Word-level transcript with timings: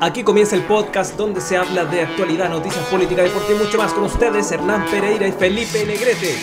Aquí 0.00 0.22
comienza 0.22 0.54
el 0.54 0.62
podcast 0.62 1.16
donde 1.16 1.40
se 1.40 1.56
habla 1.56 1.84
de 1.84 2.02
actualidad, 2.02 2.48
noticias 2.48 2.84
políticas, 2.86 3.24
deporte 3.24 3.52
y 3.52 3.58
mucho 3.58 3.78
más 3.78 3.92
con 3.92 4.04
ustedes, 4.04 4.50
Hernán 4.52 4.84
Pereira 4.90 5.26
y 5.26 5.32
Felipe 5.32 5.84
Negrete. 5.84 6.36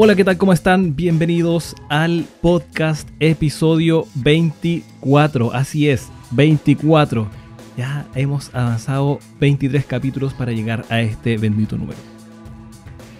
Hola, 0.00 0.14
¿qué 0.14 0.24
tal? 0.24 0.38
¿Cómo 0.38 0.52
están? 0.52 0.94
Bienvenidos 0.94 1.74
al 1.88 2.24
podcast 2.40 3.08
episodio 3.18 4.06
24. 4.14 5.52
Así 5.52 5.88
es, 5.88 6.08
24. 6.30 7.47
Ya 7.78 8.08
hemos 8.16 8.52
avanzado 8.56 9.20
23 9.38 9.84
capítulos 9.84 10.34
para 10.34 10.50
llegar 10.50 10.84
a 10.88 11.00
este 11.00 11.38
bendito 11.38 11.78
número. 11.78 11.96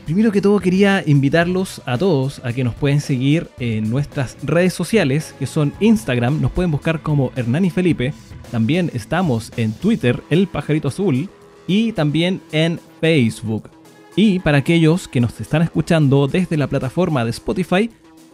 Primero 0.05 0.33
que 0.33 0.43
todo 0.43 0.59
quería 0.59 1.05
invitarlos 1.07 1.81
a 1.87 1.97
todos 1.97 2.41
a 2.45 2.53
que 2.53 2.65
nos 2.65 2.75
pueden 2.75 3.01
seguir 3.01 3.49
en 3.61 3.89
nuestras 3.89 4.37
redes 4.43 4.75
sociales, 4.75 5.33
que 5.39 5.47
son 5.47 5.73
Instagram, 5.79 6.41
nos 6.41 6.51
pueden 6.51 6.73
buscar 6.73 7.03
como 7.03 7.31
Hernán 7.37 7.67
y 7.67 7.71
Felipe. 7.71 8.13
También 8.51 8.91
estamos 8.95 9.53
en 9.57 9.71
Twitter, 9.75 10.25
El 10.29 10.49
Pajarito 10.49 10.89
Azul, 10.89 11.29
y 11.69 11.93
también 11.93 12.41
en 12.51 12.81
Facebook. 13.01 13.71
Y 14.17 14.41
para 14.41 14.59
aquellos 14.59 15.07
que 15.07 15.21
nos 15.21 15.41
están 15.41 15.63
escuchando 15.63 16.27
desde 16.27 16.57
la 16.57 16.67
plataforma 16.67 17.25
de 17.25 17.31
Spotify, 17.31 17.91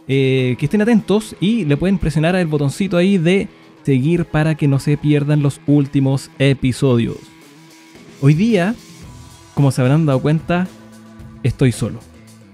eh, 0.07 0.55
que 0.57 0.65
estén 0.65 0.81
atentos 0.81 1.35
y 1.39 1.65
le 1.65 1.77
pueden 1.77 1.99
presionar 1.99 2.35
el 2.35 2.47
botoncito 2.47 2.97
ahí 2.97 3.19
de 3.19 3.47
seguir 3.85 4.25
para 4.25 4.55
que 4.55 4.67
no 4.67 4.79
se 4.79 4.97
pierdan 4.97 5.43
los 5.43 5.61
últimos 5.67 6.31
episodios. 6.39 7.17
Hoy 8.21 8.33
día, 8.33 8.75
como 9.53 9.71
se 9.71 9.81
habrán 9.81 10.05
dado 10.05 10.19
cuenta, 10.21 10.67
estoy 11.43 11.71
solo. 11.71 11.99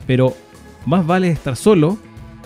Pero 0.06 0.34
más 0.86 1.08
vale 1.08 1.30
estar 1.30 1.56
solo 1.56 1.98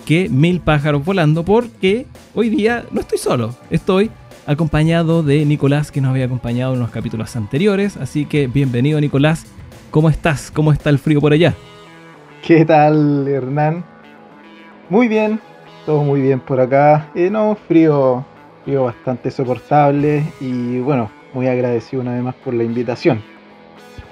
que 0.04 0.28
mil 0.28 0.60
pájaros 0.60 1.04
volando 1.04 1.44
porque 1.44 2.06
hoy 2.34 2.48
día 2.48 2.84
no 2.92 3.00
estoy 3.00 3.18
solo. 3.18 3.56
Estoy 3.70 4.10
acompañado 4.46 5.22
de 5.22 5.44
Nicolás 5.44 5.90
que 5.90 6.00
nos 6.00 6.10
había 6.10 6.26
acompañado 6.26 6.74
en 6.74 6.80
los 6.80 6.90
capítulos 6.90 7.34
anteriores. 7.34 7.96
Así 7.96 8.24
que 8.24 8.46
bienvenido 8.46 9.00
Nicolás 9.00 9.46
¿Cómo 9.96 10.10
estás? 10.10 10.50
¿Cómo 10.50 10.72
está 10.72 10.90
el 10.90 10.98
frío 10.98 11.22
por 11.22 11.32
allá? 11.32 11.54
¿Qué 12.42 12.66
tal, 12.66 13.26
Hernán? 13.26 13.82
Muy 14.90 15.08
bien, 15.08 15.40
todo 15.86 16.02
muy 16.02 16.20
bien 16.20 16.38
por 16.38 16.60
acá. 16.60 17.08
Eh, 17.14 17.30
no, 17.30 17.56
frío, 17.66 18.22
bastante 18.74 19.30
soportable 19.30 20.24
y 20.40 20.78
bueno, 20.80 21.10
muy 21.32 21.46
agradecido 21.46 22.02
una 22.02 22.14
vez 22.14 22.22
más 22.22 22.34
por 22.34 22.54
la 22.54 22.64
invitación. 22.64 23.22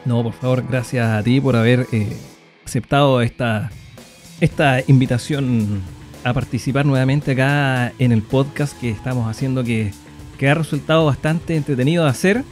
No, 0.04 0.22
por 0.22 0.32
favor, 0.32 0.64
gracias 0.68 1.08
a 1.08 1.22
ti 1.22 1.40
por 1.40 1.56
haber 1.56 1.86
eh, 1.92 2.16
aceptado 2.64 3.20
esta, 3.22 3.70
esta 4.40 4.80
invitación 4.86 5.82
a 6.22 6.32
participar 6.32 6.86
nuevamente 6.86 7.32
acá 7.32 7.92
en 7.98 8.12
el 8.12 8.22
podcast 8.22 8.78
que 8.78 8.90
estamos 8.90 9.28
haciendo 9.28 9.64
que, 9.64 9.92
que 10.38 10.48
ha 10.48 10.54
resultado 10.54 11.06
bastante 11.06 11.56
entretenido 11.56 12.04
de 12.04 12.10
hacer 12.10 12.44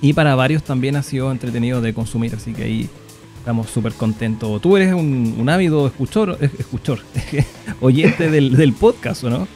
y 0.00 0.12
para 0.14 0.34
varios 0.34 0.64
también 0.64 0.96
ha 0.96 1.02
sido 1.02 1.30
entretenido 1.30 1.80
de 1.80 1.94
consumir, 1.94 2.34
así 2.34 2.52
que 2.52 2.64
ahí 2.64 2.90
estamos 3.38 3.70
súper 3.70 3.92
contentos. 3.92 4.60
Tú 4.60 4.76
eres 4.76 4.92
un, 4.92 5.36
un 5.38 5.48
ávido 5.48 5.86
escuchor, 5.86 6.38
escuchor 6.40 7.00
oyente 7.80 8.30
del, 8.30 8.56
del, 8.56 8.72
podcast, 8.72 9.24
¿o 9.24 9.30
no? 9.30 9.48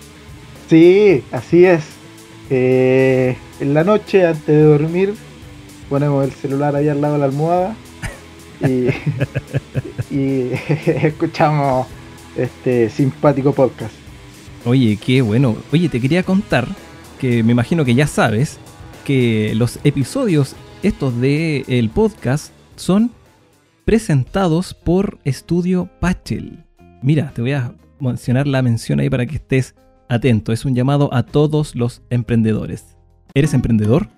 Sí, 0.69 1.23
así 1.33 1.65
es. 1.65 1.85
Eh, 2.51 3.37
en 3.61 3.75
la 3.75 3.85
noche, 3.85 4.27
antes 4.27 4.47
de 4.47 4.63
dormir, 4.63 5.15
ponemos 5.89 6.25
el 6.25 6.33
celular 6.33 6.77
ahí 6.77 6.89
al 6.89 7.01
lado 7.01 7.15
de 7.15 7.21
la 7.21 7.25
almohada 7.27 7.77
y, 8.61 8.89
y 10.15 10.51
escuchamos 10.87 11.87
este 12.37 12.91
simpático 12.91 13.53
podcast. 13.53 13.93
Oye, 14.65 14.97
qué 14.97 15.23
bueno. 15.23 15.57
Oye, 15.73 15.89
te 15.89 16.01
quería 16.01 16.23
contar 16.23 16.67
que 17.21 17.43
me 17.43 17.53
imagino 17.53 17.85
que 17.85 17.95
ya 17.95 18.07
sabes 18.07 18.59
que 19.05 19.53
los 19.55 19.79
episodios 19.85 20.57
estos 20.83 21.21
del 21.21 21.65
el 21.69 21.91
podcast 21.91 22.53
son 22.75 23.11
presentados 23.85 24.75
por 24.75 25.19
Estudio 25.25 25.89
Pachel. 26.01 26.65
Mira, 27.03 27.33
te 27.35 27.41
voy 27.41 27.53
a 27.53 27.73
mencionar 28.01 28.47
la 28.47 28.63
mención 28.63 29.01
ahí 29.01 29.09
para 29.09 29.27
que 29.27 29.37
estés 29.37 29.75
atento. 30.09 30.53
Es 30.53 30.65
un 30.65 30.75
llamado 30.75 31.13
a 31.13 31.23
todos 31.23 31.75
los 31.75 32.03
emprendedores. 32.11 32.97
¿Eres 33.35 33.55
emprendedor? 33.55 34.09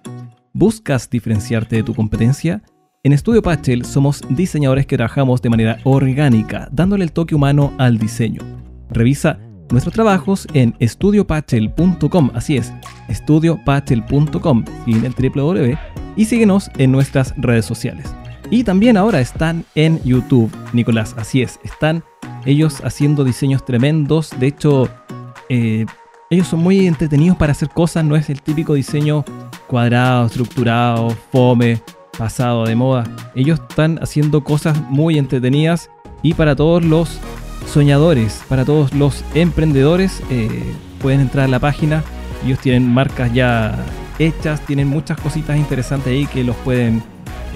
¿Buscas 0.52 1.10
diferenciarte 1.10 1.76
de 1.76 1.82
tu 1.82 1.94
competencia? 1.94 2.62
En 3.04 3.12
Estudio 3.12 3.42
Pachel 3.42 3.84
somos 3.84 4.22
diseñadores 4.28 4.86
que 4.86 4.96
trabajamos 4.96 5.40
de 5.40 5.50
manera 5.50 5.78
orgánica, 5.84 6.68
dándole 6.72 7.04
el 7.04 7.12
toque 7.12 7.34
humano 7.34 7.72
al 7.78 7.98
diseño. 7.98 8.42
Revisa 8.90 9.38
nuestros 9.70 9.94
trabajos 9.94 10.46
en 10.54 10.74
estudiopachel.com, 10.78 12.30
así 12.34 12.56
es, 12.56 12.72
estudiopachel.com, 13.08 14.64
sin 14.84 15.04
el 15.04 15.12
www, 15.12 15.76
y 16.16 16.24
síguenos 16.24 16.70
en 16.78 16.90
nuestras 16.92 17.34
redes 17.36 17.66
sociales. 17.66 18.12
Y 18.50 18.64
también 18.64 18.96
ahora 18.96 19.20
están 19.20 19.64
en 19.74 20.02
YouTube, 20.04 20.50
Nicolás, 20.72 21.14
así 21.18 21.42
es, 21.42 21.60
están 21.64 22.02
ellos 22.46 22.80
haciendo 22.82 23.24
diseños 23.24 23.64
tremendos, 23.64 24.30
de 24.40 24.46
hecho, 24.46 24.88
eh, 25.48 25.86
ellos 26.30 26.48
son 26.48 26.60
muy 26.60 26.86
entretenidos 26.86 27.38
para 27.38 27.52
hacer 27.52 27.70
cosas, 27.70 28.04
no 28.04 28.14
es 28.14 28.28
el 28.28 28.42
típico 28.42 28.74
diseño 28.74 29.24
cuadrado, 29.66 30.26
estructurado, 30.26 31.10
fome, 31.32 31.80
pasado 32.18 32.64
de 32.66 32.74
moda. 32.74 33.04
Ellos 33.34 33.60
están 33.70 33.98
haciendo 34.02 34.44
cosas 34.44 34.78
muy 34.90 35.16
entretenidas 35.16 35.90
y 36.22 36.34
para 36.34 36.54
todos 36.54 36.84
los 36.84 37.18
soñadores, 37.66 38.42
para 38.48 38.64
todos 38.64 38.92
los 38.92 39.24
emprendedores, 39.34 40.22
eh, 40.30 40.64
pueden 41.00 41.20
entrar 41.20 41.46
a 41.46 41.48
la 41.48 41.60
página. 41.60 42.02
Ellos 42.44 42.58
tienen 42.58 42.92
marcas 42.92 43.32
ya 43.32 43.78
hechas, 44.18 44.60
tienen 44.66 44.88
muchas 44.88 45.18
cositas 45.20 45.56
interesantes 45.56 46.08
ahí 46.08 46.26
que 46.26 46.44
los 46.44 46.56
pueden, 46.56 46.98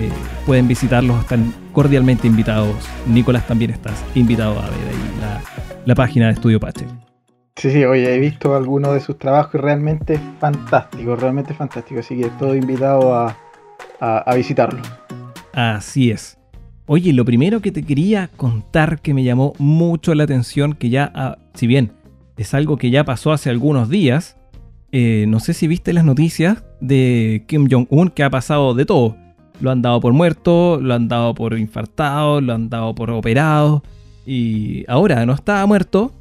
eh, 0.01 0.11
pueden 0.47 0.67
visitarlos, 0.67 1.21
están 1.21 1.53
cordialmente 1.73 2.27
invitados. 2.27 2.75
Nicolás 3.07 3.47
también 3.47 3.71
estás 3.71 4.03
invitado 4.15 4.59
a 4.59 4.63
ver 4.63 4.89
ahí 4.89 5.21
la, 5.21 5.43
la 5.85 5.95
página 5.95 6.27
de 6.29 6.33
Estudio 6.33 6.61
Pache. 6.61 6.87
Sí, 7.63 7.71
sí, 7.71 7.85
oye, 7.85 8.13
he 8.13 8.19
visto 8.19 8.57
algunos 8.57 8.93
de 8.93 8.99
sus 8.99 9.17
trabajos 9.21 9.55
y 9.55 9.59
realmente 9.59 10.19
fantástico, 10.41 11.15
realmente 11.15 11.55
fantástico, 11.55 12.01
así 12.01 12.17
que 12.17 12.27
estoy 12.27 12.59
invitado 12.59 13.15
a, 13.15 13.37
a, 14.01 14.19
a 14.19 14.35
visitarlos. 14.35 14.85
Así 15.53 16.11
es. 16.11 16.37
Oye, 16.87 17.13
lo 17.13 17.25
primero 17.25 17.61
que 17.61 17.71
te 17.71 17.85
quería 17.85 18.29
contar 18.37 19.01
que 19.01 19.15
me 19.15 19.23
llamó 19.23 19.53
mucho 19.59 20.13
la 20.17 20.25
atención, 20.25 20.73
que 20.73 20.91
ya, 20.91 21.13
ah, 21.15 21.39
si 21.55 21.69
bien 21.69 21.93
es 22.37 22.53
algo 22.53 22.79
que 22.79 22.91
ya 22.91 23.05
pasó 23.05 23.31
hace 23.31 23.49
algunos 23.49 23.89
días, 23.89 24.37
eh, 24.91 25.27
no 25.29 25.39
sé 25.39 25.55
si 25.55 25.69
viste 25.69 25.93
las 25.93 26.05
noticias 26.05 26.65
de 26.81 27.45
Kim 27.47 27.69
Jong-un 27.71 28.09
que 28.09 28.25
ha 28.25 28.31
pasado 28.31 28.75
de 28.75 28.87
todo. 28.87 29.17
Lo 29.61 29.71
han 29.71 29.83
dado 29.83 30.01
por 30.01 30.13
muerto, 30.13 30.81
lo 30.83 30.95
han 30.95 31.07
dado 31.07 31.33
por 31.33 31.57
infartado, 31.57 32.41
lo 32.41 32.55
han 32.55 32.69
dado 32.69 32.93
por 32.93 33.09
operado. 33.13 33.85
Y 34.27 34.85
ahora 34.89 35.25
no 35.27 35.33
estaba 35.33 35.65
muerto, 35.67 36.13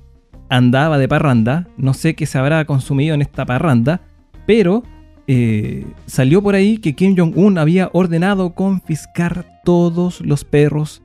andaba 0.51 1.00
de 1.00 1.07
parranda. 1.07 1.67
No 1.78 1.94
sé 1.95 2.13
qué 2.13 2.28
se 2.28 2.38
habrá 2.38 2.66
consumido 2.66 3.16
en 3.16 3.22
esta 3.22 3.45
parranda, 3.45 4.01
pero 4.45 4.84
eh, 5.25 5.85
salió 6.06 6.44
por 6.44 6.56
ahí 6.56 6.78
que 6.78 6.94
Kim 6.94 7.16
Jong-un 7.17 7.57
había 7.57 7.89
ordenado 7.94 8.53
confiscar 8.53 9.45
todos 9.63 10.19
los 10.19 10.44
perros, 10.44 11.01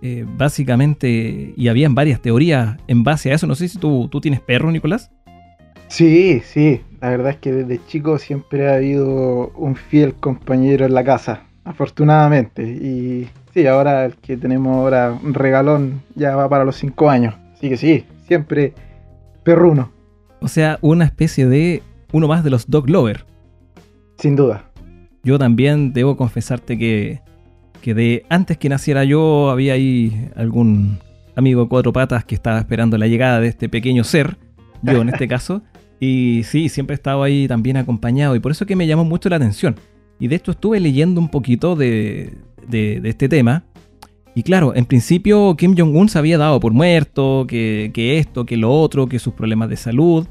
eh, 0.00 0.24
básicamente, 0.26 1.52
y 1.56 1.68
habían 1.68 1.96
varias 1.96 2.22
teorías 2.22 2.76
en 2.86 3.02
base 3.02 3.32
a 3.32 3.34
eso. 3.34 3.48
No 3.48 3.56
sé 3.56 3.68
si 3.68 3.78
tú, 3.78 4.08
tú 4.08 4.20
tienes 4.20 4.40
perro, 4.40 4.70
Nicolás. 4.70 5.10
Sí, 5.88 6.40
sí, 6.44 6.80
la 7.00 7.10
verdad 7.10 7.30
es 7.32 7.36
que 7.38 7.52
desde 7.52 7.84
chico 7.86 8.18
siempre 8.18 8.68
ha 8.70 8.76
habido 8.76 9.50
un 9.56 9.74
fiel 9.74 10.14
compañero 10.14 10.86
en 10.86 10.94
la 10.94 11.02
casa, 11.02 11.42
afortunadamente. 11.64 12.62
Y 12.62 13.28
sí, 13.52 13.66
ahora 13.66 14.04
el 14.04 14.14
que 14.16 14.36
tenemos 14.36 14.76
ahora, 14.76 15.18
un 15.20 15.34
regalón, 15.34 16.00
ya 16.14 16.36
va 16.36 16.48
para 16.48 16.64
los 16.64 16.76
5 16.76 17.10
años. 17.10 17.34
Así 17.54 17.68
que 17.68 17.76
sí, 17.76 18.04
siempre 18.26 18.74
perruno. 19.42 19.92
O 20.40 20.48
sea, 20.48 20.78
una 20.82 21.04
especie 21.04 21.46
de 21.46 21.82
uno 22.12 22.28
más 22.28 22.44
de 22.44 22.50
los 22.50 22.68
dog 22.68 22.88
lover. 22.88 23.24
Sin 24.18 24.36
duda. 24.36 24.70
Yo 25.22 25.38
también 25.38 25.92
debo 25.92 26.16
confesarte 26.16 26.78
que, 26.78 27.20
que 27.80 27.94
de 27.94 28.26
antes 28.28 28.58
que 28.58 28.68
naciera 28.68 29.04
yo 29.04 29.50
había 29.50 29.72
ahí 29.74 30.30
algún 30.36 30.98
amigo 31.34 31.68
cuatro 31.68 31.92
patas 31.92 32.24
que 32.24 32.34
estaba 32.34 32.58
esperando 32.58 32.98
la 32.98 33.06
llegada 33.06 33.40
de 33.40 33.48
este 33.48 33.68
pequeño 33.68 34.04
ser, 34.04 34.36
yo 34.82 35.00
en 35.00 35.08
este 35.08 35.26
caso, 35.28 35.62
y 35.98 36.42
sí, 36.44 36.68
siempre 36.68 36.94
he 36.94 36.96
estado 36.96 37.22
ahí 37.22 37.48
también 37.48 37.76
acompañado 37.76 38.36
y 38.36 38.40
por 38.40 38.52
eso 38.52 38.66
que 38.66 38.76
me 38.76 38.86
llamó 38.86 39.04
mucho 39.04 39.28
la 39.28 39.36
atención. 39.36 39.76
Y 40.20 40.28
de 40.28 40.36
esto 40.36 40.52
estuve 40.52 40.78
leyendo 40.78 41.20
un 41.20 41.28
poquito 41.28 41.74
de, 41.74 42.34
de, 42.68 43.00
de 43.00 43.08
este 43.08 43.28
tema. 43.28 43.64
Y 44.34 44.42
claro, 44.42 44.74
en 44.74 44.84
principio 44.84 45.54
Kim 45.56 45.76
Jong-un 45.76 46.08
se 46.08 46.18
había 46.18 46.38
dado 46.38 46.58
por 46.58 46.72
muerto, 46.72 47.46
que, 47.48 47.90
esto, 48.18 48.44
que 48.44 48.56
lo 48.56 48.72
otro, 48.72 49.06
que 49.06 49.18
sus 49.18 49.34
problemas 49.34 49.68
de 49.68 49.76
salud. 49.76 50.26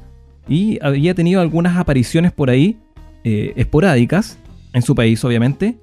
Y 0.46 0.78
había 0.82 1.14
tenido 1.14 1.40
algunas 1.40 1.76
apariciones 1.78 2.32
por 2.32 2.50
ahí 2.50 2.76
eh, 3.24 3.54
esporádicas 3.56 4.38
en 4.74 4.82
su 4.82 4.94
país, 4.94 5.24
obviamente. 5.24 5.78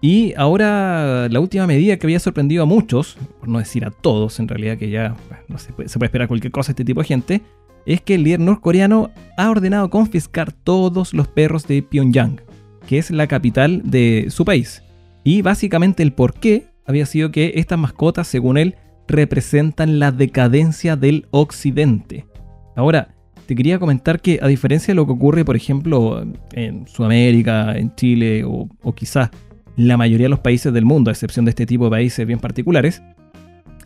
Y 0.00 0.32
ahora 0.36 1.28
la 1.28 1.40
última 1.40 1.66
medida 1.66 1.98
que 1.98 2.06
había 2.06 2.20
sorprendido 2.20 2.62
a 2.62 2.66
muchos, 2.66 3.18
por 3.40 3.48
no 3.48 3.58
decir 3.58 3.84
a 3.84 3.90
todos 3.90 4.40
en 4.40 4.48
realidad, 4.48 4.78
que 4.78 4.88
ya 4.88 5.16
no 5.48 5.58
se 5.58 5.72
puede, 5.72 5.88
se 5.88 5.98
puede 5.98 6.06
esperar 6.06 6.28
cualquier 6.28 6.52
cosa 6.52 6.68
de 6.68 6.72
este 6.72 6.84
tipo 6.84 7.00
de 7.00 7.06
gente, 7.06 7.42
es 7.86 8.00
que 8.00 8.16
el 8.16 8.24
líder 8.24 8.40
norcoreano 8.40 9.10
ha 9.36 9.50
ordenado 9.50 9.90
confiscar 9.90 10.52
todos 10.52 11.14
los 11.14 11.28
perros 11.28 11.66
de 11.66 11.82
Pyongyang, 11.82 12.40
que 12.86 12.98
es 12.98 13.10
la 13.10 13.26
capital 13.26 13.82
de 13.84 14.26
su 14.30 14.44
país. 14.44 14.82
Y 15.24 15.42
básicamente 15.42 16.02
el 16.02 16.12
por 16.12 16.34
qué 16.34 16.66
había 16.86 17.06
sido 17.06 17.30
que 17.30 17.52
estas 17.56 17.78
mascotas, 17.78 18.26
según 18.28 18.58
él, 18.58 18.76
representan 19.08 19.98
la 19.98 20.12
decadencia 20.12 20.96
del 20.96 21.26
occidente. 21.30 22.26
Ahora, 22.74 23.14
te 23.46 23.54
quería 23.54 23.78
comentar 23.78 24.20
que 24.20 24.38
a 24.42 24.48
diferencia 24.48 24.92
de 24.92 24.96
lo 24.96 25.06
que 25.06 25.12
ocurre, 25.12 25.44
por 25.44 25.56
ejemplo, 25.56 26.24
en 26.52 26.86
Sudamérica, 26.88 27.76
en 27.78 27.94
Chile 27.94 28.44
o, 28.44 28.68
quizás 28.94 29.30
la 29.76 29.96
mayoría 29.96 30.24
de 30.24 30.30
los 30.30 30.40
países 30.40 30.72
del 30.72 30.84
mundo, 30.84 31.10
a 31.10 31.12
excepción 31.12 31.44
de 31.44 31.50
este 31.50 31.66
tipo 31.66 31.84
de 31.84 31.90
países 31.90 32.26
bien 32.26 32.40
particulares, 32.40 33.02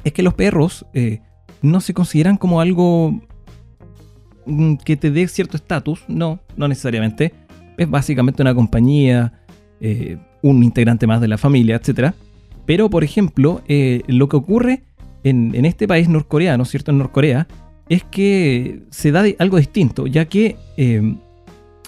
es 0.03 0.13
que 0.13 0.23
los 0.23 0.35
perros 0.35 0.87
eh, 0.95 1.21
no 1.63 1.81
se 1.81 1.93
consideran 1.93 2.37
como 2.37 2.61
algo 2.61 3.21
mm, 4.47 4.77
que 4.77 4.97
te 4.97 5.11
dé 5.11 5.29
cierto 5.29 5.57
estatus, 5.57 6.05
no, 6.09 6.41
no 6.57 6.69
necesariamente. 6.69 7.35
Es 7.77 7.91
básicamente 7.91 8.41
una 8.43 8.55
compañía, 8.55 9.33
eh, 9.81 10.17
un 10.43 10.63
integrante 10.63 11.07
más 11.07 11.21
de 11.21 11.29
la 11.29 11.37
familia, 11.37 11.77
etc. 11.77 12.15
Pero, 12.71 12.89
por 12.89 13.03
ejemplo, 13.03 13.63
eh, 13.67 14.03
lo 14.07 14.29
que 14.29 14.37
ocurre 14.37 14.85
en, 15.25 15.57
en, 15.57 15.65
este 15.65 15.89
país 15.89 16.09
norcoreano, 16.09 16.65
¿cierto? 16.65 16.93
En 16.93 16.99
Norcorea, 16.99 17.49
es 17.89 18.05
que 18.05 18.85
se 18.91 19.11
da 19.11 19.25
algo 19.41 19.57
distinto, 19.57 20.07
ya 20.07 20.27
que 20.27 20.57
em, 20.77 21.19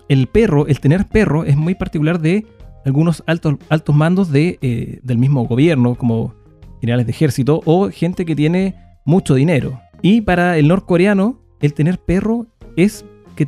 el 0.08 0.26
perro, 0.26 0.66
el 0.66 0.80
tener 0.80 1.06
perro, 1.06 1.44
es 1.44 1.56
muy 1.56 1.76
particular 1.76 2.18
de 2.18 2.46
algunos 2.84 3.22
altos, 3.28 3.58
altos 3.68 3.94
mandos 3.94 4.32
de, 4.32 4.58
eh, 4.60 4.98
del 5.04 5.18
mismo 5.18 5.44
gobierno, 5.44 5.94
como 5.94 6.34
generales 6.80 7.06
de 7.06 7.12
ejército, 7.12 7.60
o 7.64 7.88
gente 7.90 8.24
que 8.24 8.34
tiene 8.34 8.74
mucho 9.04 9.36
dinero. 9.36 9.80
Y 10.02 10.22
para 10.22 10.58
el 10.58 10.66
norcoreano, 10.66 11.38
el 11.60 11.74
tener 11.74 12.00
perro 12.00 12.48
es 12.74 13.04
que 13.36 13.46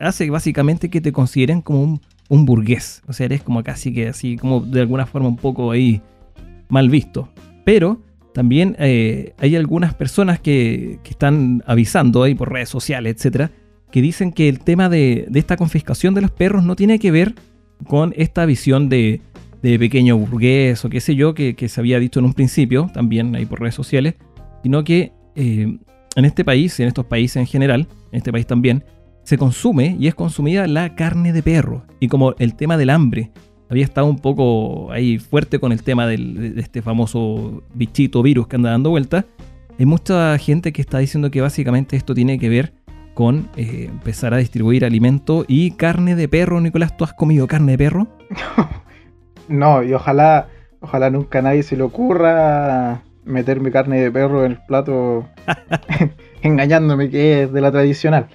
hace 0.00 0.28
básicamente 0.28 0.90
que 0.90 1.00
te 1.00 1.12
consideren 1.12 1.62
como 1.62 2.00
un, 2.28 2.44
burgués. 2.44 3.00
O 3.06 3.12
sea, 3.12 3.26
eres 3.26 3.44
como 3.44 3.62
casi 3.62 3.94
que 3.94 4.08
así, 4.08 4.36
como 4.36 4.60
de 4.60 4.80
alguna 4.80 5.06
forma 5.06 5.28
un 5.28 5.36
poco 5.36 5.70
ahí 5.70 6.02
mal 6.68 6.90
visto. 6.90 7.28
Pero 7.64 8.00
también 8.38 8.76
eh, 8.78 9.34
hay 9.38 9.56
algunas 9.56 9.94
personas 9.94 10.38
que, 10.40 11.00
están 11.04 11.62
avisando 11.66 12.22
ahí 12.22 12.34
por 12.34 12.52
redes 12.52 12.68
sociales, 12.68 13.16
etcétera, 13.16 13.50
que 13.90 14.00
dicen 14.00 14.32
que 14.32 14.48
el 14.48 14.60
tema 14.60 14.88
de, 14.88 15.28
esta 15.34 15.56
confiscación 15.56 16.14
de 16.14 16.20
los 16.20 16.30
perros 16.30 16.62
no 16.62 16.76
tiene 16.76 16.98
que 16.98 17.10
ver 17.10 17.34
con 17.86 18.14
esta 18.16 18.46
visión 18.46 18.88
de, 18.88 19.20
pequeño 19.60 20.16
burgués 20.16 20.84
o 20.84 20.88
qué 20.88 21.00
sé 21.00 21.16
yo, 21.16 21.34
que, 21.34 21.56
se 21.68 21.80
había 21.80 21.98
dicho 21.98 22.20
en 22.20 22.26
un 22.26 22.34
principio, 22.34 22.88
también 22.94 23.34
ahí 23.34 23.44
por 23.44 23.60
redes 23.60 23.74
sociales, 23.74 24.14
sino 24.62 24.84
que 24.84 25.12
eh, 25.34 25.78
en 26.14 26.24
este 26.24 26.44
país, 26.44 26.78
en 26.78 26.86
estos 26.88 27.06
países 27.06 27.38
en 27.38 27.46
general, 27.46 27.88
en 28.12 28.18
este 28.18 28.30
país 28.30 28.46
también, 28.46 28.84
se 29.24 29.36
consume 29.36 29.96
y 29.98 30.06
es 30.06 30.14
consumida 30.14 30.66
la 30.66 30.94
carne 30.94 31.32
de 31.32 31.42
perro. 31.42 31.84
Y 32.00 32.08
como 32.08 32.34
el 32.38 32.54
tema 32.54 32.76
del 32.76 32.90
hambre 32.90 33.30
había 33.70 33.84
estado 33.84 34.06
un 34.06 34.18
poco 34.18 34.90
ahí 34.92 35.18
fuerte 35.18 35.58
con 35.58 35.72
el 35.72 35.82
tema 35.82 36.06
de 36.06 36.54
este 36.56 36.82
famoso 36.82 37.62
bichito 37.74 38.22
virus 38.22 38.48
que 38.48 38.56
anda 38.56 38.70
dando 38.70 38.90
vuelta. 38.90 39.26
Hay 39.78 39.86
mucha 39.86 40.36
gente 40.38 40.72
que 40.72 40.80
está 40.82 40.98
diciendo 40.98 41.30
que 41.30 41.40
básicamente 41.40 41.96
esto 41.96 42.14
tiene 42.14 42.38
que 42.38 42.48
ver 42.48 42.72
con 43.14 43.48
eh, 43.56 43.86
empezar 43.90 44.32
a 44.32 44.36
distribuir 44.36 44.84
alimento 44.84 45.44
y 45.46 45.72
carne 45.72 46.14
de 46.14 46.28
perro. 46.28 46.60
Nicolás, 46.60 46.96
¿tú 46.96 47.04
has 47.04 47.12
comido 47.12 47.46
carne 47.46 47.72
de 47.72 47.78
perro? 47.78 48.08
no, 49.48 49.82
y 49.82 49.92
ojalá, 49.92 50.48
ojalá 50.80 51.10
nunca 51.10 51.40
a 51.40 51.42
nadie 51.42 51.62
se 51.62 51.76
le 51.76 51.82
ocurra 51.82 53.02
meterme 53.24 53.70
carne 53.70 54.00
de 54.00 54.10
perro 54.10 54.44
en 54.44 54.52
el 54.52 54.58
plato 54.66 55.28
engañándome 56.42 57.10
que 57.10 57.42
es 57.42 57.52
de 57.52 57.60
la 57.60 57.70
tradicional. 57.70 58.28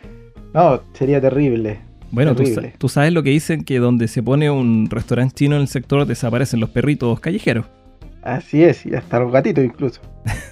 No, 0.54 0.82
sería 0.94 1.20
terrible. 1.20 1.80
Bueno, 2.14 2.36
tú, 2.78 2.90
sabes 2.90 3.12
lo 3.12 3.24
que 3.24 3.32
dicen 3.32 3.64
que 3.64 3.80
donde 3.80 4.08
se 4.08 4.22
pone 4.22 4.52
un 4.52 4.88
restaurante 4.88 5.34
chino 5.34 5.56
en 5.56 5.64
el 5.64 5.68
sector 5.68 6.06
desaparecen 6.06 6.60
los 6.60 6.70
perritos 6.70 7.20
callejeros. 7.20 7.66
Así 8.22 8.64
es, 8.64 8.86
y 8.86 8.94
hasta 8.94 9.20
los 9.20 9.32
gatitos 9.32 9.66
incluso. 9.66 10.00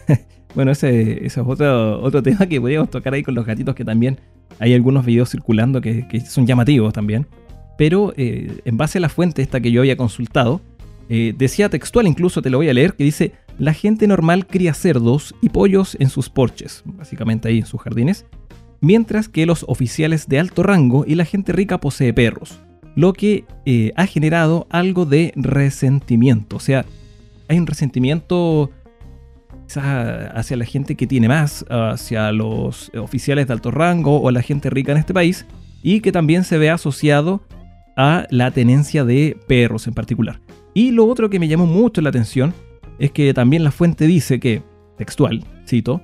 bueno, 0.55 0.71
ese, 0.71 1.23
es 1.23 1.37
otro, 1.37 2.01
otro 2.01 2.23
tema 2.23 2.47
que 2.47 2.59
podríamos 2.59 2.89
tocar 2.89 3.13
ahí 3.13 3.21
con 3.21 3.35
los 3.35 3.45
gatitos, 3.45 3.75
que 3.75 3.85
también 3.85 4.19
hay 4.57 4.73
algunos 4.73 5.05
videos 5.05 5.29
circulando 5.29 5.81
que, 5.81 6.03
son 6.27 6.47
llamativos 6.47 6.93
también. 6.93 7.27
Pero 7.77 8.11
eh, 8.17 8.61
en 8.65 8.77
base 8.77 8.97
a 8.97 9.01
la 9.01 9.09
fuente 9.09 9.43
esta 9.43 9.59
que 9.59 9.71
yo 9.71 9.81
había 9.81 9.95
consultado, 9.95 10.61
eh, 11.09 11.35
decía 11.37 11.69
textual 11.69 12.07
incluso, 12.07 12.41
te 12.41 12.49
lo 12.49 12.57
voy 12.57 12.69
a 12.69 12.73
leer, 12.73 12.95
que 12.95 13.03
dice, 13.03 13.33
la 13.59 13.75
gente 13.75 14.07
normal 14.07 14.47
cría 14.47 14.73
cerdos 14.73 15.35
y 15.41 15.49
pollos 15.49 15.95
en 15.99 16.09
sus 16.09 16.27
porches, 16.27 16.81
básicamente 16.85 17.49
ahí 17.49 17.59
en 17.59 17.67
sus 17.67 17.79
jardines, 17.81 18.25
mientras 18.81 19.29
que 19.29 19.45
los 19.45 19.63
oficiales 19.67 20.27
de 20.27 20.39
alto 20.39 20.63
rango 20.63 21.05
y 21.07 21.15
la 21.15 21.25
gente 21.25 21.53
rica 21.53 21.79
posee 21.79 22.13
perros, 22.13 22.59
lo 22.95 23.13
que 23.13 23.45
eh, 23.65 23.93
ha 23.95 24.05
generado 24.05 24.67
algo 24.69 25.05
de 25.05 25.31
resentimiento. 25.35 26.57
O 26.57 26.59
sea, 26.59 26.85
hay 27.47 27.57
un 27.57 27.67
resentimiento 27.67 28.69
hacia 29.73 30.57
la 30.57 30.65
gente 30.65 30.95
que 30.95 31.07
tiene 31.07 31.29
más, 31.29 31.63
hacia 31.69 32.31
los 32.33 32.91
oficiales 32.93 33.47
de 33.47 33.53
alto 33.53 33.71
rango 33.71 34.21
o 34.21 34.29
la 34.31 34.41
gente 34.41 34.69
rica 34.69 34.91
en 34.91 34.97
este 34.97 35.13
país, 35.13 35.45
y 35.81 36.01
que 36.01 36.11
también 36.11 36.43
se 36.43 36.57
ve 36.57 36.69
asociado 36.69 37.41
a 37.95 38.25
la 38.29 38.51
tenencia 38.51 39.05
de 39.05 39.37
perros 39.47 39.87
en 39.87 39.93
particular. 39.93 40.41
Y 40.73 40.91
lo 40.91 41.05
otro 41.05 41.29
que 41.29 41.39
me 41.39 41.47
llamó 41.47 41.65
mucho 41.65 42.01
la 42.01 42.09
atención 42.09 42.53
es 42.99 43.11
que 43.11 43.33
también 43.33 43.63
la 43.63 43.71
fuente 43.71 44.07
dice 44.07 44.39
que, 44.39 44.61
textual, 44.97 45.43
cito, 45.67 46.01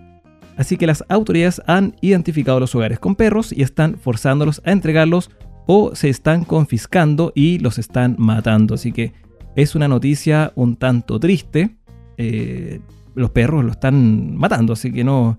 Así 0.58 0.76
que 0.76 0.88
las 0.88 1.04
autoridades 1.08 1.62
han 1.68 1.96
identificado 2.02 2.60
los 2.60 2.74
hogares 2.74 3.00
con 3.00 3.16
perros 3.16 3.54
y 3.54 3.62
están 3.62 3.98
forzándolos 3.98 4.62
a 4.66 4.72
entregarlos 4.72 5.30
o 5.68 5.94
se 5.96 6.10
están 6.10 6.46
confiscando 6.46 7.32
y 7.36 7.60
los 7.60 7.78
están 7.78 8.16
matando. 8.18 8.74
Así 8.74 8.92
que 8.92 9.14
es 9.56 9.76
una 9.76 9.88
noticia 9.88 10.52
un 10.56 10.76
tanto 10.76 11.20
triste. 11.20 11.78
Eh, 12.18 12.80
los 13.14 13.30
perros 13.32 13.64
lo 13.64 13.72
están 13.72 14.36
matando, 14.36 14.74
así 14.74 14.92
que 14.92 15.04
no, 15.04 15.38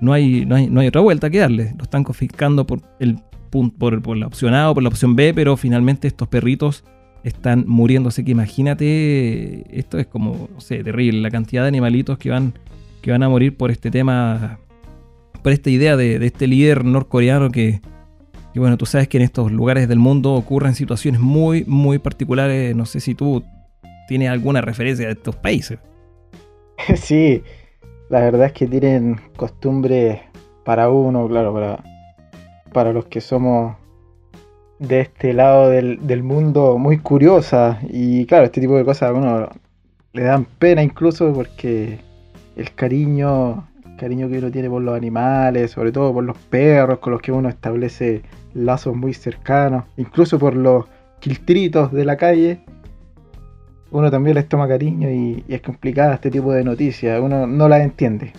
no, 0.00 0.12
hay, 0.12 0.44
no, 0.46 0.56
hay, 0.56 0.86
otra 0.86 1.00
vuelta 1.00 1.30
que 1.30 1.38
darle. 1.38 1.74
Lo 1.76 1.84
están 1.84 2.02
confiscando 2.02 2.66
por, 2.66 2.80
el, 2.98 3.18
por, 3.50 4.16
la 4.16 4.26
opción 4.26 4.54
A 4.54 4.70
o 4.70 4.74
por 4.74 4.82
la 4.82 4.88
opción 4.88 5.14
B, 5.14 5.32
pero 5.34 5.56
finalmente 5.56 6.08
estos 6.08 6.26
perritos 6.28 6.84
están 7.22 7.64
muriendo. 7.68 8.08
Así 8.08 8.24
que 8.24 8.32
imagínate, 8.32 9.78
esto 9.78 9.98
es 9.98 10.06
como, 10.06 10.48
no 10.52 10.60
terrible, 10.60 11.20
la 11.20 11.30
cantidad 11.30 11.62
de 11.62 11.68
animalitos 11.68 12.18
que 12.18 12.30
van 12.30 12.54
que 13.00 13.10
van 13.10 13.22
a 13.22 13.28
morir 13.28 13.56
por 13.56 13.70
este 13.70 13.90
tema, 13.90 14.58
por 15.42 15.52
esta 15.52 15.70
idea 15.70 15.96
de, 15.96 16.24
este 16.24 16.46
líder 16.46 16.84
norcoreano 16.84 17.50
que, 17.50 17.80
bueno, 18.54 18.76
tú 18.76 18.86
sabes 18.86 19.08
que 19.08 19.18
en 19.18 19.24
estos 19.24 19.50
lugares 19.52 19.88
del 19.88 19.98
mundo 19.98 20.34
ocurren 20.34 20.74
situaciones 20.74 21.20
muy, 21.20 21.64
muy 21.66 21.98
particulares. 21.98 22.74
No 22.76 22.86
sé 22.86 23.00
si 23.00 23.14
tú 23.14 23.42
tienes 24.08 24.28
alguna 24.28 24.60
referencia 24.60 25.06
de 25.06 25.12
estos 25.12 25.36
países. 25.36 25.78
Sí, 26.96 27.42
la 28.08 28.20
verdad 28.20 28.46
es 28.46 28.52
que 28.52 28.66
tienen 28.66 29.20
costumbres 29.36 30.18
para 30.64 30.88
uno, 30.88 31.28
claro, 31.28 31.52
para, 31.52 31.84
para 32.72 32.92
los 32.92 33.04
que 33.04 33.20
somos 33.20 33.76
de 34.78 35.02
este 35.02 35.34
lado 35.34 35.68
del, 35.68 36.06
del 36.06 36.22
mundo 36.22 36.78
muy 36.78 36.98
curiosa. 36.98 37.78
Y 37.88 38.24
claro, 38.24 38.46
este 38.46 38.62
tipo 38.62 38.76
de 38.76 38.84
cosas 38.84 39.10
a 39.10 39.12
uno 39.12 39.48
le 40.12 40.22
dan 40.22 40.44
pena 40.44 40.82
incluso 40.82 41.32
porque 41.32 41.98
el 42.56 42.74
cariño, 42.74 43.68
cariño 43.98 44.28
que 44.28 44.38
uno 44.38 44.50
tiene 44.50 44.68
por 44.68 44.82
los 44.82 44.96
animales, 44.96 45.70
sobre 45.70 45.92
todo 45.92 46.12
por 46.12 46.24
los 46.24 46.36
perros 46.36 46.98
con 46.98 47.12
los 47.12 47.22
que 47.22 47.32
uno 47.32 47.48
establece 47.48 48.22
lazos 48.54 48.94
muy 48.96 49.14
cercanos, 49.14 49.84
incluso 49.96 50.38
por 50.38 50.56
los 50.56 50.86
quiltritos 51.20 51.92
de 51.92 52.04
la 52.04 52.16
calle, 52.16 52.60
uno 53.90 54.10
también 54.10 54.36
les 54.36 54.48
toma 54.48 54.68
cariño 54.68 55.10
y, 55.10 55.44
es 55.48 55.60
complicada 55.62 56.14
este 56.14 56.30
tipo 56.30 56.52
de 56.52 56.64
noticias, 56.64 57.20
uno 57.20 57.46
no 57.46 57.68
las 57.68 57.82
entiende. 57.82 58.32